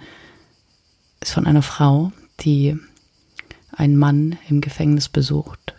Ist 1.21 1.33
von 1.35 1.47
einer 1.47 1.61
Frau, 1.61 2.11
die 2.41 2.79
einen 3.71 3.97
Mann 3.99 4.39
im 4.49 4.63
Gefängnis 4.63 5.11
besucht, 5.11 5.75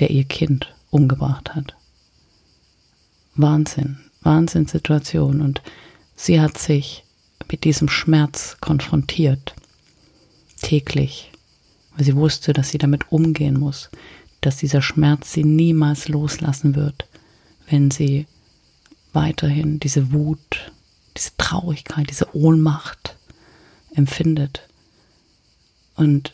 der 0.00 0.10
ihr 0.10 0.24
Kind 0.24 0.74
umgebracht 0.88 1.54
hat. 1.54 1.76
Wahnsinn, 3.34 3.98
Wahnsinnssituation 4.22 5.42
und 5.42 5.60
sie 6.16 6.40
hat 6.40 6.56
sich 6.56 7.04
mit 7.50 7.64
diesem 7.64 7.90
Schmerz 7.90 8.56
konfrontiert, 8.62 9.54
täglich, 10.62 11.32
weil 11.94 12.06
sie 12.06 12.16
wusste, 12.16 12.54
dass 12.54 12.70
sie 12.70 12.78
damit 12.78 13.12
umgehen 13.12 13.58
muss, 13.58 13.90
dass 14.40 14.56
dieser 14.56 14.82
Schmerz 14.82 15.32
sie 15.32 15.44
niemals 15.44 16.08
loslassen 16.08 16.74
wird, 16.74 17.06
wenn 17.68 17.90
sie 17.90 18.26
weiterhin 19.12 19.80
diese 19.80 20.12
Wut, 20.12 20.72
diese 21.16 21.30
Traurigkeit, 21.36 22.08
diese 22.10 22.34
Ohnmacht 22.36 23.16
empfindet. 23.94 24.62
Und 25.96 26.32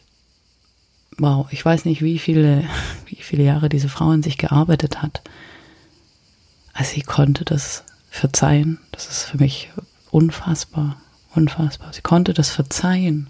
wow, 1.16 1.46
ich 1.50 1.64
weiß 1.64 1.84
nicht, 1.86 2.02
wie 2.02 2.18
viele, 2.18 2.64
wie 3.06 3.16
viele 3.16 3.44
Jahre 3.44 3.68
diese 3.68 3.88
Frau 3.88 4.12
in 4.12 4.22
sich 4.22 4.38
gearbeitet 4.38 5.02
hat. 5.02 5.22
Also 6.72 6.94
sie 6.94 7.02
konnte 7.02 7.44
das 7.44 7.84
verzeihen. 8.10 8.78
Das 8.92 9.08
ist 9.08 9.24
für 9.24 9.38
mich 9.38 9.70
unfassbar, 10.10 11.00
unfassbar. 11.34 11.92
Sie 11.92 12.02
konnte 12.02 12.34
das 12.34 12.50
verzeihen, 12.50 13.28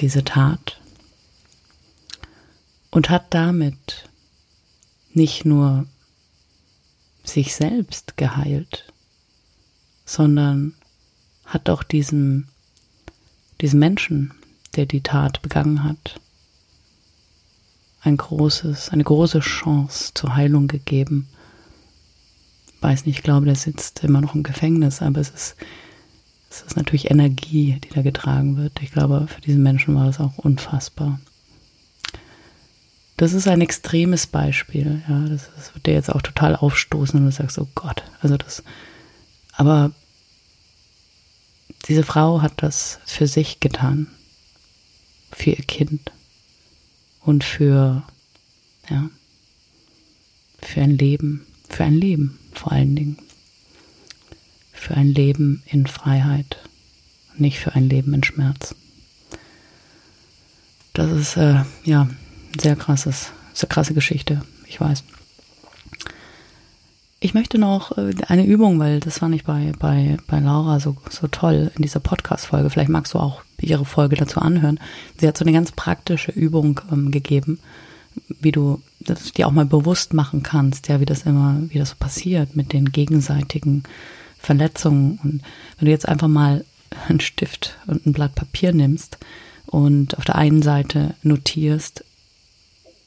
diese 0.00 0.24
Tat 0.24 0.80
und 2.90 3.10
hat 3.10 3.32
damit 3.34 4.08
nicht 5.12 5.44
nur 5.44 5.86
sich 7.24 7.54
selbst 7.54 8.16
geheilt, 8.16 8.92
sondern 10.04 10.74
hat 11.44 11.68
auch 11.68 11.82
diesem, 11.82 12.48
diesem 13.60 13.80
Menschen, 13.80 14.32
der 14.76 14.86
die 14.86 15.02
Tat 15.02 15.42
begangen 15.42 15.84
hat, 15.84 16.20
ein 18.02 18.16
großes, 18.16 18.90
eine 18.90 19.04
große 19.04 19.40
Chance 19.40 20.12
zur 20.14 20.34
Heilung 20.34 20.68
gegeben. 20.68 21.28
Ich 22.74 22.82
weiß 22.82 23.04
nicht, 23.04 23.18
ich 23.18 23.22
glaube, 23.22 23.46
der 23.46 23.56
sitzt 23.56 24.02
immer 24.04 24.20
noch 24.20 24.34
im 24.34 24.42
Gefängnis, 24.42 25.02
aber 25.02 25.20
es 25.20 25.30
ist, 25.30 25.56
es 26.48 26.62
ist 26.62 26.76
natürlich 26.76 27.10
Energie, 27.10 27.78
die 27.78 27.90
da 27.90 28.02
getragen 28.02 28.56
wird. 28.56 28.80
Ich 28.82 28.90
glaube, 28.90 29.26
für 29.28 29.40
diesen 29.40 29.62
Menschen 29.62 29.94
war 29.94 30.06
das 30.06 30.18
auch 30.18 30.38
unfassbar. 30.38 31.20
Das 33.20 33.34
ist 33.34 33.46
ein 33.46 33.60
extremes 33.60 34.26
Beispiel. 34.26 35.02
Ja, 35.06 35.20
das, 35.28 35.50
das 35.54 35.74
wird 35.74 35.84
dir 35.84 35.92
jetzt 35.92 36.08
auch 36.08 36.22
total 36.22 36.56
aufstoßen 36.56 37.20
und 37.20 37.26
du 37.26 37.30
sagst, 37.30 37.58
oh 37.58 37.68
Gott, 37.74 38.02
also 38.22 38.38
das. 38.38 38.62
Aber 39.52 39.92
diese 41.84 42.02
Frau 42.02 42.40
hat 42.40 42.54
das 42.62 42.98
für 43.04 43.26
sich 43.26 43.60
getan, 43.60 44.06
für 45.32 45.50
ihr 45.50 45.64
Kind 45.66 46.12
und 47.20 47.44
für, 47.44 48.04
ja, 48.88 49.10
für 50.62 50.80
ein 50.80 50.96
Leben, 50.96 51.46
für 51.68 51.84
ein 51.84 51.96
Leben 52.00 52.38
vor 52.54 52.72
allen 52.72 52.96
Dingen. 52.96 53.18
Für 54.72 54.94
ein 54.94 55.08
Leben 55.08 55.62
in 55.66 55.86
Freiheit, 55.86 56.56
nicht 57.36 57.58
für 57.58 57.74
ein 57.74 57.90
Leben 57.90 58.14
in 58.14 58.24
Schmerz. 58.24 58.74
Das 60.94 61.12
ist, 61.12 61.36
äh, 61.36 61.64
ja, 61.84 62.08
sehr 62.58 62.76
krasses, 62.76 63.32
sehr 63.52 63.68
krasse 63.68 63.94
Geschichte, 63.94 64.42
ich 64.66 64.80
weiß. 64.80 65.04
Ich 67.22 67.34
möchte 67.34 67.58
noch 67.58 67.98
äh, 67.98 68.14
eine 68.28 68.46
Übung, 68.46 68.78
weil 68.80 68.98
das 68.98 69.18
fand 69.18 69.34
ich 69.34 69.44
bei, 69.44 69.72
bei, 69.78 70.16
bei 70.26 70.40
Laura 70.40 70.80
so, 70.80 70.96
so 71.10 71.26
toll 71.26 71.70
in 71.76 71.82
dieser 71.82 72.00
Podcast-Folge. 72.00 72.70
Vielleicht 72.70 72.88
magst 72.88 73.12
du 73.12 73.18
auch 73.18 73.42
ihre 73.60 73.84
Folge 73.84 74.16
dazu 74.16 74.40
anhören. 74.40 74.80
Sie 75.18 75.28
hat 75.28 75.36
so 75.36 75.44
eine 75.44 75.52
ganz 75.52 75.70
praktische 75.70 76.32
Übung 76.32 76.80
ähm, 76.90 77.10
gegeben, 77.10 77.58
wie 78.40 78.52
du 78.52 78.80
das 79.00 79.32
dir 79.32 79.46
auch 79.46 79.52
mal 79.52 79.66
bewusst 79.66 80.14
machen 80.14 80.42
kannst, 80.42 80.88
ja, 80.88 81.00
wie 81.00 81.06
das 81.06 81.22
immer, 81.22 81.60
wie 81.68 81.78
das 81.78 81.90
so 81.90 81.96
passiert 81.98 82.56
mit 82.56 82.72
den 82.72 82.90
gegenseitigen 82.90 83.82
Verletzungen. 84.38 85.18
Und 85.22 85.42
wenn 85.78 85.86
du 85.86 85.90
jetzt 85.90 86.08
einfach 86.08 86.28
mal 86.28 86.64
einen 87.08 87.20
Stift 87.20 87.76
und 87.86 88.06
ein 88.06 88.14
Blatt 88.14 88.34
Papier 88.34 88.72
nimmst 88.72 89.18
und 89.66 90.16
auf 90.16 90.24
der 90.24 90.36
einen 90.36 90.62
Seite 90.62 91.14
notierst, 91.22 92.04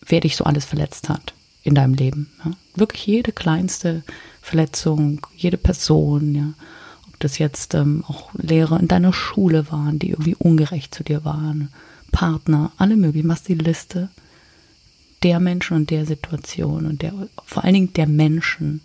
wer 0.05 0.19
dich 0.19 0.35
so 0.35 0.43
alles 0.43 0.65
verletzt 0.65 1.09
hat 1.09 1.33
in 1.63 1.75
deinem 1.75 1.93
Leben. 1.93 2.31
Ja? 2.43 2.51
Wirklich 2.75 3.05
jede 3.05 3.31
kleinste 3.31 4.03
Verletzung, 4.41 5.25
jede 5.35 5.57
Person, 5.57 6.35
ja. 6.35 6.53
Ob 7.07 7.19
das 7.19 7.37
jetzt 7.37 7.73
ähm, 7.73 8.03
auch 8.07 8.31
Lehrer 8.33 8.79
in 8.79 8.87
deiner 8.87 9.13
Schule 9.13 9.71
waren, 9.71 9.99
die 9.99 10.09
irgendwie 10.09 10.35
ungerecht 10.35 10.93
zu 10.93 11.03
dir 11.03 11.23
waren, 11.23 11.69
Partner, 12.11 12.71
alle 12.77 12.97
möglichen, 12.97 13.27
machst 13.27 13.47
die 13.47 13.55
Liste 13.55 14.09
der 15.23 15.39
Menschen 15.39 15.77
und 15.77 15.89
der 15.89 16.05
Situation 16.05 16.85
und 16.85 17.01
der, 17.01 17.13
vor 17.45 17.63
allen 17.63 17.73
Dingen 17.73 17.93
der 17.93 18.07
Menschen, 18.07 18.81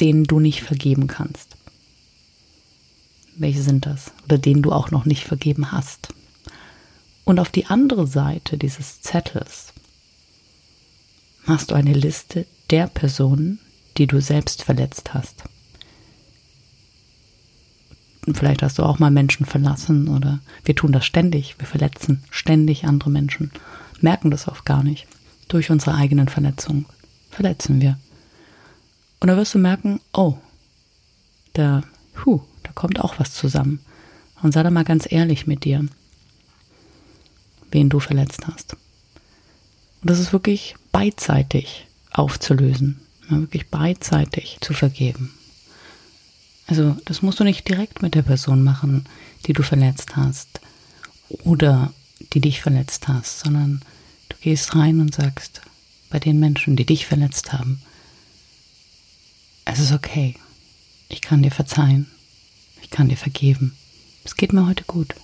denen 0.00 0.24
du 0.24 0.40
nicht 0.40 0.62
vergeben 0.62 1.06
kannst. 1.06 1.56
Welche 3.36 3.62
sind 3.62 3.86
das? 3.86 4.12
Oder 4.24 4.38
denen 4.38 4.62
du 4.62 4.72
auch 4.72 4.90
noch 4.90 5.04
nicht 5.04 5.24
vergeben 5.24 5.72
hast. 5.72 6.08
Und 7.26 7.40
auf 7.40 7.50
die 7.50 7.66
andere 7.66 8.06
Seite 8.06 8.56
dieses 8.56 9.02
Zettels 9.02 9.72
machst 11.44 11.72
du 11.72 11.74
eine 11.74 11.92
Liste 11.92 12.46
der 12.70 12.86
Personen, 12.86 13.58
die 13.96 14.06
du 14.06 14.20
selbst 14.20 14.62
verletzt 14.62 15.12
hast. 15.12 15.42
Vielleicht 18.32 18.62
hast 18.62 18.78
du 18.78 18.84
auch 18.84 19.00
mal 19.00 19.10
Menschen 19.10 19.44
verlassen 19.44 20.06
oder 20.06 20.38
wir 20.64 20.76
tun 20.76 20.92
das 20.92 21.04
ständig. 21.04 21.56
Wir 21.58 21.66
verletzen 21.66 22.22
ständig 22.30 22.84
andere 22.84 23.10
Menschen, 23.10 23.50
merken 24.00 24.30
das 24.30 24.46
oft 24.46 24.64
gar 24.64 24.84
nicht. 24.84 25.08
Durch 25.48 25.70
unsere 25.70 25.96
eigenen 25.96 26.28
Verletzungen 26.28 26.86
verletzen 27.30 27.80
wir. 27.80 27.98
Und 29.18 29.26
da 29.28 29.36
wirst 29.36 29.52
du 29.52 29.58
merken, 29.58 30.00
oh, 30.12 30.38
da, 31.54 31.82
hu, 32.24 32.42
da 32.62 32.70
kommt 32.72 33.00
auch 33.00 33.18
was 33.18 33.32
zusammen. 33.32 33.80
Und 34.42 34.52
sei 34.52 34.62
da 34.62 34.70
mal 34.70 34.84
ganz 34.84 35.10
ehrlich 35.10 35.48
mit 35.48 35.64
dir, 35.64 35.88
wen 37.70 37.88
du 37.88 38.00
verletzt 38.00 38.46
hast. 38.46 38.74
Und 38.74 40.10
das 40.10 40.18
ist 40.18 40.32
wirklich 40.32 40.76
beidseitig 40.92 41.86
aufzulösen, 42.12 43.00
ja, 43.30 43.40
wirklich 43.40 43.68
beidseitig 43.68 44.58
zu 44.60 44.72
vergeben. 44.72 45.34
Also 46.66 46.96
das 47.04 47.22
musst 47.22 47.38
du 47.40 47.44
nicht 47.44 47.68
direkt 47.68 48.02
mit 48.02 48.14
der 48.14 48.22
Person 48.22 48.62
machen, 48.62 49.08
die 49.46 49.52
du 49.52 49.62
verletzt 49.62 50.16
hast 50.16 50.60
oder 51.44 51.92
die 52.32 52.40
dich 52.40 52.60
verletzt 52.60 53.08
hast, 53.08 53.40
sondern 53.40 53.82
du 54.28 54.36
gehst 54.40 54.74
rein 54.74 55.00
und 55.00 55.14
sagst 55.14 55.60
bei 56.10 56.18
den 56.18 56.38
Menschen, 56.38 56.76
die 56.76 56.86
dich 56.86 57.06
verletzt 57.06 57.52
haben, 57.52 57.80
es 59.64 59.80
ist 59.80 59.92
okay, 59.92 60.34
ich 61.08 61.20
kann 61.20 61.42
dir 61.42 61.50
verzeihen, 61.50 62.06
ich 62.82 62.90
kann 62.90 63.08
dir 63.08 63.16
vergeben, 63.16 63.76
es 64.24 64.36
geht 64.36 64.52
mir 64.52 64.66
heute 64.66 64.84
gut, 64.84 65.14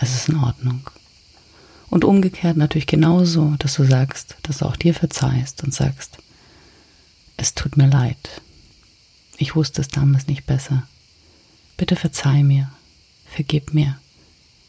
es 0.00 0.14
ist 0.14 0.28
in 0.28 0.36
Ordnung. 0.36 0.88
Und 1.90 2.04
umgekehrt 2.04 2.56
natürlich 2.56 2.86
genauso, 2.86 3.56
dass 3.58 3.74
du 3.74 3.84
sagst, 3.84 4.36
dass 4.44 4.58
du 4.58 4.66
auch 4.66 4.76
dir 4.76 4.94
verzeihst 4.94 5.64
und 5.64 5.74
sagst, 5.74 6.18
es 7.36 7.54
tut 7.54 7.76
mir 7.76 7.88
leid, 7.88 8.40
ich 9.36 9.56
wusste 9.56 9.80
es 9.80 9.88
damals 9.88 10.28
nicht 10.28 10.46
besser. 10.46 10.84
Bitte 11.76 11.96
verzeih 11.96 12.44
mir, 12.44 12.70
vergib 13.26 13.74
mir, 13.74 13.98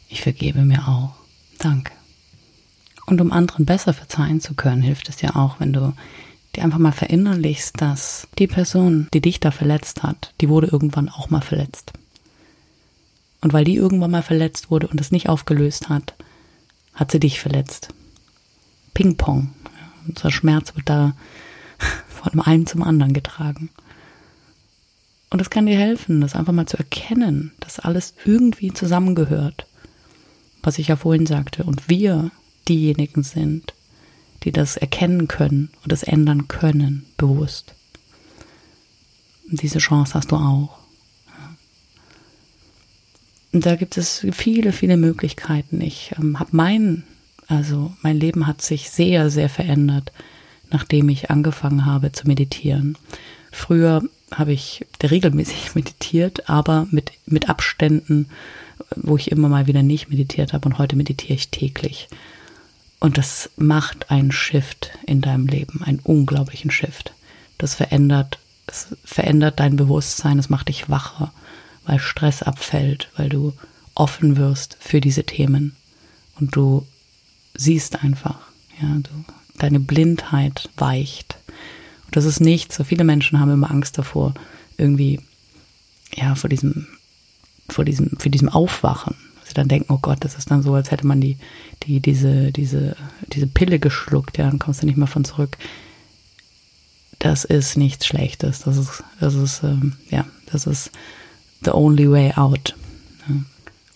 ich 0.08 0.22
vergebe 0.22 0.62
mir 0.62 0.88
auch. 0.88 1.14
Danke. 1.58 1.92
Und 3.06 3.20
um 3.20 3.30
anderen 3.30 3.66
besser 3.66 3.92
verzeihen 3.92 4.40
zu 4.40 4.54
können, 4.54 4.82
hilft 4.82 5.08
es 5.08 5.20
ja 5.20 5.36
auch, 5.36 5.60
wenn 5.60 5.72
du 5.72 5.92
dir 6.56 6.64
einfach 6.64 6.78
mal 6.78 6.92
verinnerlichst, 6.92 7.80
dass 7.80 8.26
die 8.38 8.46
Person, 8.46 9.08
die 9.14 9.20
dich 9.20 9.38
da 9.38 9.50
verletzt 9.50 10.02
hat, 10.02 10.34
die 10.40 10.48
wurde 10.48 10.68
irgendwann 10.68 11.08
auch 11.08 11.30
mal 11.30 11.40
verletzt. 11.40 11.92
Und 13.40 13.52
weil 13.52 13.64
die 13.64 13.76
irgendwann 13.76 14.10
mal 14.10 14.22
verletzt 14.22 14.70
wurde 14.70 14.88
und 14.88 15.00
es 15.00 15.12
nicht 15.12 15.28
aufgelöst 15.28 15.88
hat, 15.88 16.14
hat 16.94 17.10
sie 17.10 17.20
dich 17.20 17.40
verletzt. 17.40 17.88
Ping-Pong. 18.94 19.50
Unser 20.06 20.30
Schmerz 20.30 20.74
wird 20.74 20.88
da 20.88 21.14
von 22.08 22.32
dem 22.32 22.40
einen 22.40 22.66
zum 22.66 22.82
anderen 22.82 23.12
getragen. 23.12 23.70
Und 25.30 25.40
das 25.40 25.48
kann 25.48 25.66
dir 25.66 25.78
helfen, 25.78 26.20
das 26.20 26.34
einfach 26.34 26.52
mal 26.52 26.66
zu 26.66 26.76
erkennen, 26.76 27.52
dass 27.60 27.80
alles 27.80 28.14
irgendwie 28.24 28.72
zusammengehört. 28.72 29.66
Was 30.62 30.78
ich 30.78 30.88
ja 30.88 30.96
vorhin 30.96 31.26
sagte. 31.26 31.64
Und 31.64 31.88
wir 31.88 32.30
diejenigen 32.68 33.22
sind, 33.22 33.74
die 34.44 34.52
das 34.52 34.76
erkennen 34.76 35.28
können 35.28 35.70
und 35.82 35.92
das 35.92 36.02
ändern 36.02 36.48
können, 36.48 37.06
bewusst. 37.16 37.74
Und 39.50 39.62
diese 39.62 39.78
Chance 39.78 40.14
hast 40.14 40.32
du 40.32 40.36
auch. 40.36 40.81
Da 43.52 43.76
gibt 43.76 43.98
es 43.98 44.26
viele, 44.32 44.72
viele 44.72 44.96
Möglichkeiten. 44.96 45.82
Ich 45.82 46.12
ähm, 46.18 46.40
habe 46.40 46.50
mein, 46.52 47.04
also 47.48 47.92
mein 48.00 48.18
Leben 48.18 48.46
hat 48.46 48.62
sich 48.62 48.90
sehr, 48.90 49.30
sehr 49.30 49.50
verändert, 49.50 50.10
nachdem 50.70 51.10
ich 51.10 51.30
angefangen 51.30 51.84
habe 51.84 52.12
zu 52.12 52.26
meditieren. 52.26 52.96
Früher 53.50 54.02
habe 54.32 54.52
ich 54.52 54.86
regelmäßig 55.02 55.74
meditiert, 55.74 56.48
aber 56.48 56.86
mit, 56.90 57.12
mit 57.26 57.50
Abständen, 57.50 58.26
wo 58.96 59.16
ich 59.16 59.30
immer 59.30 59.48
mal 59.48 59.66
wieder 59.66 59.82
nicht 59.82 60.08
meditiert 60.08 60.54
habe 60.54 60.66
und 60.66 60.78
heute 60.78 60.96
meditiere 60.96 61.34
ich 61.34 61.50
täglich. 61.50 62.08
Und 63.00 63.18
das 63.18 63.50
macht 63.56 64.10
einen 64.10 64.32
Shift 64.32 64.92
in 65.06 65.20
deinem 65.20 65.46
Leben, 65.46 65.82
einen 65.82 65.98
unglaublichen 65.98 66.70
Shift. 66.70 67.12
Das 67.58 67.74
verändert, 67.74 68.38
es 68.66 68.96
verändert 69.04 69.60
dein 69.60 69.76
Bewusstsein, 69.76 70.38
es 70.38 70.48
macht 70.48 70.68
dich 70.68 70.88
wacher, 70.88 71.32
weil 71.84 71.98
Stress 71.98 72.42
abfällt, 72.42 73.10
weil 73.16 73.28
du 73.28 73.52
offen 73.94 74.36
wirst 74.36 74.76
für 74.80 75.00
diese 75.00 75.24
Themen 75.24 75.76
und 76.38 76.56
du 76.56 76.86
siehst 77.54 78.02
einfach, 78.02 78.38
ja, 78.80 78.88
du, 78.88 79.24
deine 79.58 79.80
Blindheit 79.80 80.70
weicht 80.76 81.36
das 82.12 82.26
ist 82.26 82.40
nichts. 82.40 82.76
So 82.76 82.84
viele 82.84 83.04
Menschen 83.04 83.40
haben 83.40 83.50
immer 83.50 83.70
Angst 83.70 83.98
davor, 83.98 84.34
irgendwie, 84.76 85.20
ja, 86.14 86.34
vor 86.34 86.48
diesem, 86.48 86.86
vor 87.68 87.84
diesem, 87.84 88.16
für 88.18 88.30
diesem 88.30 88.48
Aufwachen. 88.48 89.16
Sie 89.44 89.54
dann 89.54 89.68
denken, 89.68 89.92
oh 89.92 89.98
Gott, 90.00 90.18
das 90.20 90.36
ist 90.36 90.50
dann 90.50 90.62
so, 90.62 90.74
als 90.74 90.90
hätte 90.90 91.06
man 91.06 91.20
die, 91.20 91.36
die, 91.82 92.00
diese, 92.00 92.52
diese, 92.52 92.96
diese 93.26 93.46
Pille 93.46 93.78
geschluckt, 93.78 94.38
ja, 94.38 94.48
dann 94.48 94.58
kommst 94.58 94.82
du 94.82 94.86
nicht 94.86 94.98
mehr 94.98 95.08
von 95.08 95.24
zurück. 95.24 95.56
Das 97.18 97.44
ist 97.44 97.76
nichts 97.76 98.06
Schlechtes. 98.06 98.60
Das 98.60 98.76
ist, 98.76 99.02
das 99.18 99.34
ist, 99.34 99.62
ähm, 99.62 99.94
ja, 100.10 100.26
das 100.46 100.66
ist 100.66 100.90
the 101.64 101.72
only 101.72 102.10
way 102.10 102.32
out. 102.34 102.74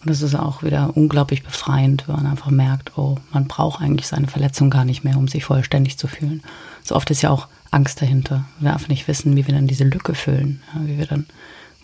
Und 0.07 0.11
das 0.11 0.23
ist 0.23 0.37
auch 0.37 0.63
wieder 0.63 0.97
unglaublich 0.97 1.43
befreiend, 1.43 2.07
weil 2.07 2.17
man 2.17 2.27
einfach 2.27 2.51
merkt, 2.53 2.97
oh, 2.97 3.19
man 3.33 3.49
braucht 3.49 3.83
eigentlich 3.83 4.07
seine 4.07 4.29
Verletzung 4.29 4.71
gar 4.71 4.85
nicht 4.85 5.03
mehr, 5.03 5.19
um 5.19 5.27
sich 5.27 5.45
vollständig 5.45 5.99
zu 5.99 6.07
fühlen. 6.07 6.45
So 6.85 6.95
oft 6.95 7.11
ist 7.11 7.23
ja 7.23 7.31
auch 7.31 7.49
Angst 7.73 8.01
dahinter. 8.01 8.45
Wir 8.61 8.73
einfach 8.73 8.87
nicht 8.87 9.09
wissen, 9.09 9.35
wie 9.35 9.49
wir 9.49 9.55
dann 9.55 9.67
diese 9.67 9.83
Lücke 9.83 10.15
füllen, 10.15 10.63
wie 10.85 10.97
wir 10.97 11.07
dann, 11.07 11.27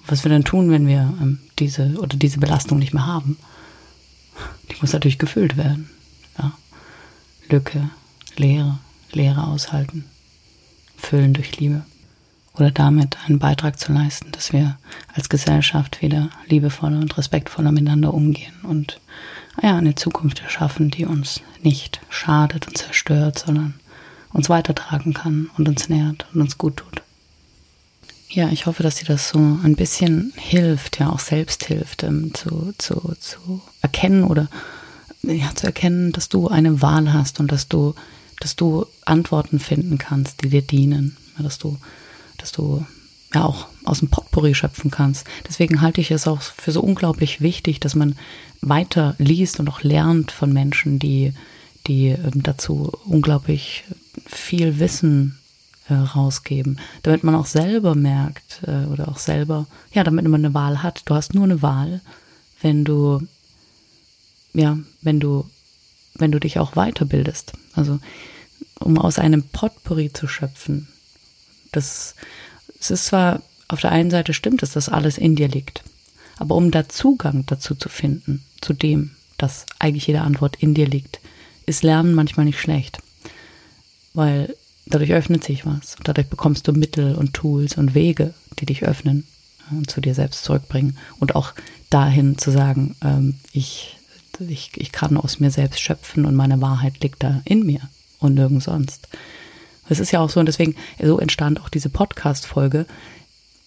was 0.06 0.24
wir 0.24 0.30
dann 0.30 0.44
tun, 0.44 0.70
wenn 0.70 0.86
wir 0.86 1.12
ähm, 1.20 1.40
diese 1.58 1.94
oder 1.98 2.16
diese 2.16 2.38
Belastung 2.38 2.78
nicht 2.78 2.94
mehr 2.94 3.06
haben. 3.06 3.38
Die 4.70 4.76
muss 4.80 4.92
natürlich 4.92 5.18
gefüllt 5.18 5.56
werden. 5.56 5.90
Ja. 6.38 6.52
Lücke, 7.48 7.90
Leere, 8.36 8.78
Leere 9.10 9.48
aushalten, 9.48 10.04
füllen 10.96 11.34
durch 11.34 11.58
Liebe. 11.58 11.82
Oder 12.54 12.70
damit 12.70 13.16
einen 13.26 13.38
Beitrag 13.38 13.78
zu 13.78 13.92
leisten, 13.92 14.30
dass 14.32 14.52
wir 14.52 14.76
als 15.14 15.28
Gesellschaft 15.28 16.02
wieder 16.02 16.28
liebevoller 16.48 16.98
und 16.98 17.16
respektvoller 17.16 17.72
miteinander 17.72 18.12
umgehen 18.12 18.54
und 18.62 19.00
ja, 19.62 19.76
eine 19.76 19.94
Zukunft 19.94 20.40
erschaffen, 20.42 20.90
die 20.90 21.06
uns 21.06 21.40
nicht 21.62 22.00
schadet 22.08 22.66
und 22.66 22.76
zerstört, 22.76 23.38
sondern 23.38 23.74
uns 24.32 24.48
weitertragen 24.48 25.14
kann 25.14 25.50
und 25.56 25.68
uns 25.68 25.88
nährt 25.88 26.26
und 26.32 26.40
uns 26.40 26.58
gut 26.58 26.78
tut. 26.78 27.02
Ja, 28.28 28.48
ich 28.48 28.64
hoffe, 28.64 28.82
dass 28.82 28.96
dir 28.96 29.04
das 29.04 29.28
so 29.28 29.38
ein 29.38 29.76
bisschen 29.76 30.32
hilft, 30.36 30.98
ja 30.98 31.10
auch 31.10 31.18
selbst 31.18 31.64
hilft, 31.64 32.02
ähm, 32.02 32.32
zu, 32.32 32.72
zu, 32.78 33.14
zu 33.20 33.60
erkennen 33.82 34.24
oder 34.24 34.48
ja, 35.22 35.54
zu 35.54 35.66
erkennen, 35.66 36.12
dass 36.12 36.30
du 36.30 36.48
eine 36.48 36.80
Wahl 36.80 37.12
hast 37.12 37.40
und 37.40 37.52
dass 37.52 37.68
du, 37.68 37.94
dass 38.40 38.56
du 38.56 38.86
Antworten 39.04 39.58
finden 39.58 39.98
kannst, 39.98 40.42
die 40.42 40.48
dir 40.48 40.62
dienen, 40.62 41.16
dass 41.38 41.58
du, 41.58 41.76
dass 42.42 42.52
du 42.52 42.84
ja 43.34 43.44
auch 43.44 43.66
aus 43.84 44.00
dem 44.00 44.08
Potpourri 44.08 44.54
schöpfen 44.54 44.90
kannst. 44.90 45.26
Deswegen 45.48 45.80
halte 45.80 46.00
ich 46.00 46.10
es 46.10 46.26
auch 46.26 46.42
für 46.42 46.72
so 46.72 46.82
unglaublich 46.82 47.40
wichtig, 47.40 47.80
dass 47.80 47.94
man 47.94 48.16
weiter 48.60 49.14
liest 49.18 49.58
und 49.58 49.68
auch 49.68 49.82
lernt 49.82 50.30
von 50.30 50.52
Menschen, 50.52 50.98
die, 50.98 51.32
die 51.86 52.08
ähm, 52.08 52.42
dazu 52.42 52.92
unglaublich 53.06 53.84
viel 54.26 54.78
Wissen 54.78 55.38
äh, 55.88 55.94
rausgeben, 55.94 56.78
damit 57.02 57.24
man 57.24 57.34
auch 57.34 57.46
selber 57.46 57.94
merkt 57.94 58.60
äh, 58.66 58.86
oder 58.86 59.08
auch 59.08 59.18
selber, 59.18 59.66
ja, 59.92 60.04
damit 60.04 60.26
man 60.28 60.44
eine 60.44 60.54
Wahl 60.54 60.82
hat. 60.82 61.02
Du 61.06 61.14
hast 61.14 61.34
nur 61.34 61.44
eine 61.44 61.62
Wahl, 61.62 62.00
wenn 62.60 62.84
du, 62.84 63.26
ja, 64.52 64.78
wenn 65.00 65.18
du, 65.18 65.48
wenn 66.14 66.30
du 66.30 66.38
dich 66.38 66.58
auch 66.58 66.72
weiterbildest. 66.72 67.52
Also, 67.74 67.98
um 68.78 68.98
aus 68.98 69.18
einem 69.18 69.42
Potpourri 69.44 70.12
zu 70.12 70.28
schöpfen. 70.28 70.88
Das, 71.72 72.14
es 72.78 72.90
ist 72.90 73.06
zwar 73.06 73.42
auf 73.68 73.80
der 73.80 73.92
einen 73.92 74.10
Seite 74.10 74.34
stimmt 74.34 74.62
es, 74.62 74.72
dass 74.72 74.88
alles 74.88 75.18
in 75.18 75.36
dir 75.36 75.48
liegt. 75.48 75.82
Aber 76.38 76.54
um 76.54 76.70
da 76.70 76.88
Zugang 76.88 77.44
dazu 77.46 77.74
zu 77.74 77.88
finden, 77.88 78.44
zu 78.60 78.72
dem, 78.72 79.12
dass 79.38 79.66
eigentlich 79.78 80.06
jede 80.06 80.20
Antwort 80.20 80.56
in 80.56 80.74
dir 80.74 80.86
liegt, 80.86 81.20
ist 81.66 81.82
Lernen 81.82 82.14
manchmal 82.14 82.46
nicht 82.46 82.60
schlecht 82.60 82.98
weil 84.14 84.54
dadurch 84.86 85.12
öffnet 85.12 85.44
sich 85.44 85.66
was. 85.66 85.96
Dadurch 86.04 86.28
bekommst 86.28 86.68
du 86.68 86.72
Mittel 86.72 87.14
und 87.14 87.34
Tools 87.34 87.76
und 87.76 87.94
Wege, 87.94 88.34
die 88.58 88.66
dich 88.66 88.84
öffnen 88.84 89.26
und 89.70 89.90
zu 89.90 90.00
dir 90.00 90.14
selbst 90.14 90.44
zurückbringen. 90.44 90.96
Und 91.18 91.34
auch 91.34 91.52
dahin 91.90 92.38
zu 92.38 92.50
sagen, 92.50 92.96
ähm, 93.02 93.34
ich, 93.52 93.96
ich, 94.40 94.70
ich 94.76 94.92
kann 94.92 95.16
aus 95.16 95.40
mir 95.40 95.50
selbst 95.50 95.80
schöpfen 95.80 96.24
und 96.26 96.34
meine 96.34 96.60
Wahrheit 96.60 97.02
liegt 97.02 97.22
da 97.22 97.42
in 97.44 97.64
mir 97.64 97.80
und 98.18 98.34
nirgends 98.34 98.66
sonst. 98.66 99.08
Es 99.88 100.00
ist 100.00 100.12
ja 100.12 100.20
auch 100.20 100.30
so, 100.30 100.40
und 100.40 100.46
deswegen, 100.46 100.76
so 101.00 101.18
entstand 101.18 101.60
auch 101.60 101.68
diese 101.68 101.88
Podcast-Folge. 101.88 102.86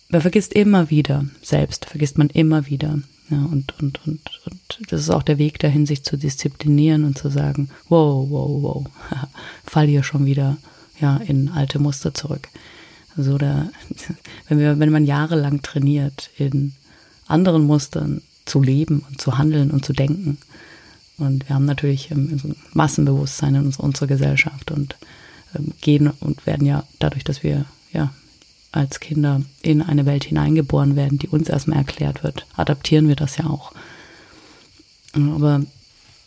Man 0.10 0.22
vergisst 0.22 0.54
immer 0.54 0.90
wieder, 0.90 1.26
selbst 1.42 1.86
vergisst 1.86 2.18
man 2.18 2.30
immer 2.30 2.68
wieder. 2.68 3.00
Ja, 3.30 3.38
und, 3.38 3.74
und, 3.82 4.06
und, 4.06 4.42
und 4.46 4.92
das 4.92 5.02
ist 5.02 5.10
auch 5.10 5.24
der 5.24 5.40
Weg 5.40 5.58
dahin, 5.60 5.88
sich 5.88 6.04
zu 6.04 6.16
disziplinieren 6.16 7.06
und 7.06 7.18
zu 7.18 7.30
sagen, 7.30 7.70
wow, 7.90 8.28
wow, 8.30 8.62
wow, 8.62 8.86
fall 9.66 9.88
hier 9.88 10.04
schon 10.04 10.26
wieder 10.26 10.58
ja, 11.00 11.18
in 11.18 11.50
alte 11.50 11.80
Muster 11.80 12.14
zurück. 12.14 12.50
Also 13.18 13.38
da, 13.38 13.70
wenn 14.48 14.60
wir, 14.60 14.80
wenn 14.80 14.92
man 14.92 15.06
jahrelang 15.06 15.62
trainiert, 15.64 16.30
in 16.38 16.74
anderen 17.28 17.64
Mustern 17.64 18.22
zu 18.46 18.62
leben 18.62 19.04
und 19.10 19.20
zu 19.20 19.38
handeln 19.38 19.72
und 19.72 19.84
zu 19.84 19.94
denken. 19.94 20.38
Und 21.18 21.48
wir 21.48 21.56
haben 21.56 21.66
natürlich 21.66 22.14
Massenbewusstsein 22.74 23.56
in 23.56 23.74
unserer 23.74 24.08
Gesellschaft 24.08 24.72
und 24.72 24.96
gehen 25.82 26.12
und 26.20 26.46
werden 26.46 26.66
ja 26.66 26.84
dadurch, 27.00 27.24
dass 27.24 27.44
wir 27.44 27.66
ja 27.92 28.14
als 28.72 29.00
Kinder 29.00 29.42
in 29.62 29.82
eine 29.82 30.06
Welt 30.06 30.26
hineingeboren 30.26 30.96
werden, 30.96 31.18
die 31.18 31.30
uns 31.30 31.50
erstmal 31.50 31.78
erklärt 31.78 32.24
wird, 32.24 32.46
adaptieren 32.56 33.08
wir 33.08 33.16
das 33.16 33.38
ja 33.38 33.46
auch. 33.46 33.72
Aber 35.16 35.62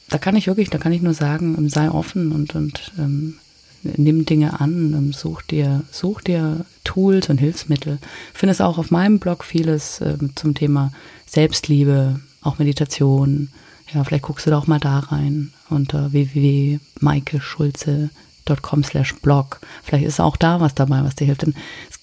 da 0.09 0.19
kann 0.19 0.37
ich 0.37 0.47
wirklich, 0.47 0.71
da 0.71 0.79
kann 0.79 0.93
ich 0.93 1.03
nur 1.03 1.13
sagen, 1.13 1.57
ähm, 1.59 1.69
sei 1.69 1.91
offen 1.91 2.33
und, 2.33 2.55
und 2.55 2.93
ähm, 2.99 3.35
nimm 3.83 4.25
Dinge 4.25 4.61
an, 4.61 4.95
ähm, 4.95 5.13
such 5.13 5.43
dir, 5.43 5.83
such 5.91 6.23
dir 6.23 6.65
Tools 6.85 7.29
und 7.29 7.37
Hilfsmittel. 7.39 7.99
Findest 8.33 8.63
auch 8.63 8.79
auf 8.79 8.91
meinem 8.91 9.19
Blog 9.19 9.45
vieles 9.45 10.01
ähm, 10.01 10.31
zum 10.35 10.55
Thema 10.55 10.93
Selbstliebe, 11.27 12.21
auch 12.41 12.59
Meditation. 12.59 13.51
Ja, 13.93 14.03
vielleicht 14.05 14.25
guckst 14.25 14.47
du 14.47 14.51
da 14.51 14.57
auch 14.59 14.67
mal 14.67 14.81
da 14.81 15.01
rein 15.01 15.53
unter 15.69 16.13
www.maikeschulze.com 16.13 18.11
slash 18.57 19.15
blog. 19.17 19.61
Vielleicht 19.83 20.07
ist 20.07 20.21
auch 20.21 20.37
da 20.37 20.61
was 20.61 20.75
dabei, 20.75 21.03
was 21.05 21.15
dir 21.15 21.27
hilft. 21.27 21.43
Denn 21.43 21.55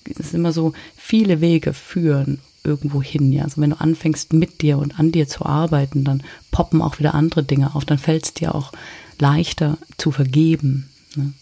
es 0.10 0.28
ist 0.28 0.34
immer 0.34 0.52
so, 0.52 0.74
viele 0.96 1.42
Wege 1.42 1.74
führen 1.74 2.40
irgendwo 2.64 3.02
hin. 3.02 3.32
Ja? 3.32 3.44
Also 3.44 3.62
wenn 3.62 3.72
du 3.72 3.80
anfängst 3.80 4.34
mit 4.34 4.62
dir 4.62 4.78
und 4.78 5.00
an 5.00 5.12
dir 5.12 5.28
zu 5.28 5.46
arbeiten, 5.46 6.04
dann 6.04 6.24
poppen 6.52 6.82
auch 6.82 7.00
wieder 7.00 7.14
andere 7.14 7.44
Dinge 7.44 7.76
auf. 7.76 7.86
Dann 7.86 8.00
fällt 8.00 8.26
es 8.26 8.34
dir 8.34 8.56
auch 8.56 8.72
leichter 9.20 9.78
zu 9.98 10.12
vergeben. 10.12 10.90
Ne? 11.16 11.34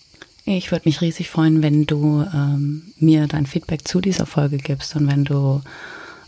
Ich 0.46 0.72
würde 0.72 0.88
mich 0.88 1.02
riesig 1.02 1.30
freuen, 1.30 1.64
wenn 1.64 1.86
du 1.86 2.26
ähm, 2.34 2.84
mir 3.00 3.28
dein 3.28 3.46
Feedback 3.46 3.88
zu 3.88 4.02
dieser 4.02 4.26
Folge 4.26 4.58
gibst 4.58 4.96
und 4.96 5.08
wenn 5.08 5.24
du 5.24 5.62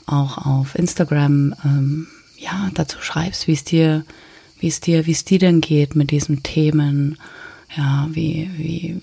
auch 0.05 0.37
auf 0.45 0.75
Instagram 0.75 1.53
ähm, 1.65 2.07
ja 2.37 2.69
dazu 2.73 2.99
schreibst, 3.01 3.47
wie 3.47 3.53
es 3.53 3.65
dir, 3.65 4.05
wie 4.59 4.67
es 4.67 4.79
dir, 4.79 5.05
wie 5.05 5.11
es 5.11 5.25
dir 5.25 5.39
denn 5.39 5.59
geht 5.59 5.95
mit 5.95 6.11
diesen 6.11 6.43
Themen. 6.43 7.17
Ja, 7.75 8.07
wie, 8.11 8.49
wie, 8.57 9.01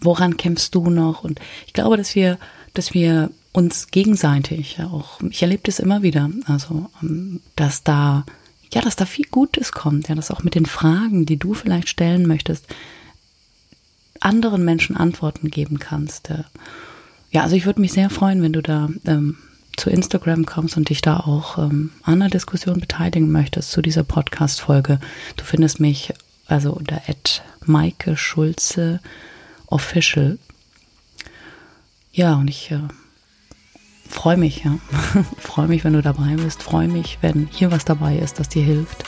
woran 0.00 0.36
kämpfst 0.36 0.74
du 0.74 0.88
noch? 0.90 1.24
Und 1.24 1.40
ich 1.66 1.72
glaube, 1.72 1.96
dass 1.96 2.14
wir, 2.14 2.38
dass 2.74 2.94
wir 2.94 3.30
uns 3.52 3.90
gegenseitig 3.90 4.76
ja 4.78 4.86
auch, 4.86 5.20
ich 5.28 5.42
erlebe 5.42 5.62
das 5.64 5.78
immer 5.78 6.02
wieder, 6.02 6.30
also 6.46 6.90
ähm, 7.02 7.40
dass 7.56 7.82
da 7.82 8.24
ja, 8.72 8.80
dass 8.80 8.96
da 8.96 9.04
viel 9.04 9.26
Gutes 9.30 9.72
kommt, 9.72 10.08
ja, 10.08 10.14
dass 10.14 10.30
auch 10.30 10.42
mit 10.42 10.54
den 10.54 10.66
Fragen, 10.66 11.26
die 11.26 11.36
du 11.36 11.54
vielleicht 11.54 11.88
stellen 11.88 12.26
möchtest, 12.26 12.66
anderen 14.20 14.64
Menschen 14.64 14.96
Antworten 14.96 15.50
geben 15.50 15.78
kannst. 15.78 16.30
Ja, 17.32 17.42
also 17.42 17.56
ich 17.56 17.66
würde 17.66 17.80
mich 17.80 17.92
sehr 17.92 18.10
freuen, 18.10 18.42
wenn 18.42 18.52
du 18.52 18.62
da 18.62 18.88
ähm, 19.06 19.38
zu 19.76 19.90
Instagram 19.90 20.46
kommst 20.46 20.76
und 20.76 20.88
dich 20.88 21.00
da 21.00 21.18
auch 21.18 21.58
ähm, 21.58 21.90
an 22.02 22.20
der 22.20 22.28
Diskussion 22.28 22.80
beteiligen 22.80 23.32
möchtest 23.32 23.70
zu 23.70 23.82
dieser 23.82 24.04
Podcast-Folge. 24.04 25.00
Du 25.36 25.44
findest 25.44 25.80
mich 25.80 26.12
also 26.50 26.72
unter 26.72 27.00
Maike 27.64 28.16
Schulze 28.16 29.00
Official. 29.66 30.38
Ja, 32.12 32.34
und 32.34 32.48
ich 32.48 32.70
äh, 32.70 32.80
freue 34.08 34.36
mich, 34.36 34.64
ja. 34.64 34.78
freue 35.38 35.68
mich, 35.68 35.84
wenn 35.84 35.92
du 35.92 36.02
dabei 36.02 36.34
bist. 36.36 36.62
Freue 36.62 36.88
mich, 36.88 37.18
wenn 37.20 37.48
hier 37.52 37.70
was 37.70 37.84
dabei 37.84 38.16
ist, 38.16 38.40
das 38.40 38.48
dir 38.48 38.64
hilft. 38.64 39.04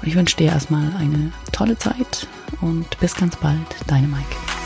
Und 0.00 0.08
ich 0.08 0.14
wünsche 0.14 0.36
dir 0.36 0.48
erstmal 0.48 0.94
eine 0.96 1.32
tolle 1.52 1.78
Zeit 1.78 2.26
und 2.60 2.98
bis 3.00 3.14
ganz 3.14 3.36
bald, 3.36 3.66
deine 3.86 4.06
Maike. 4.06 4.59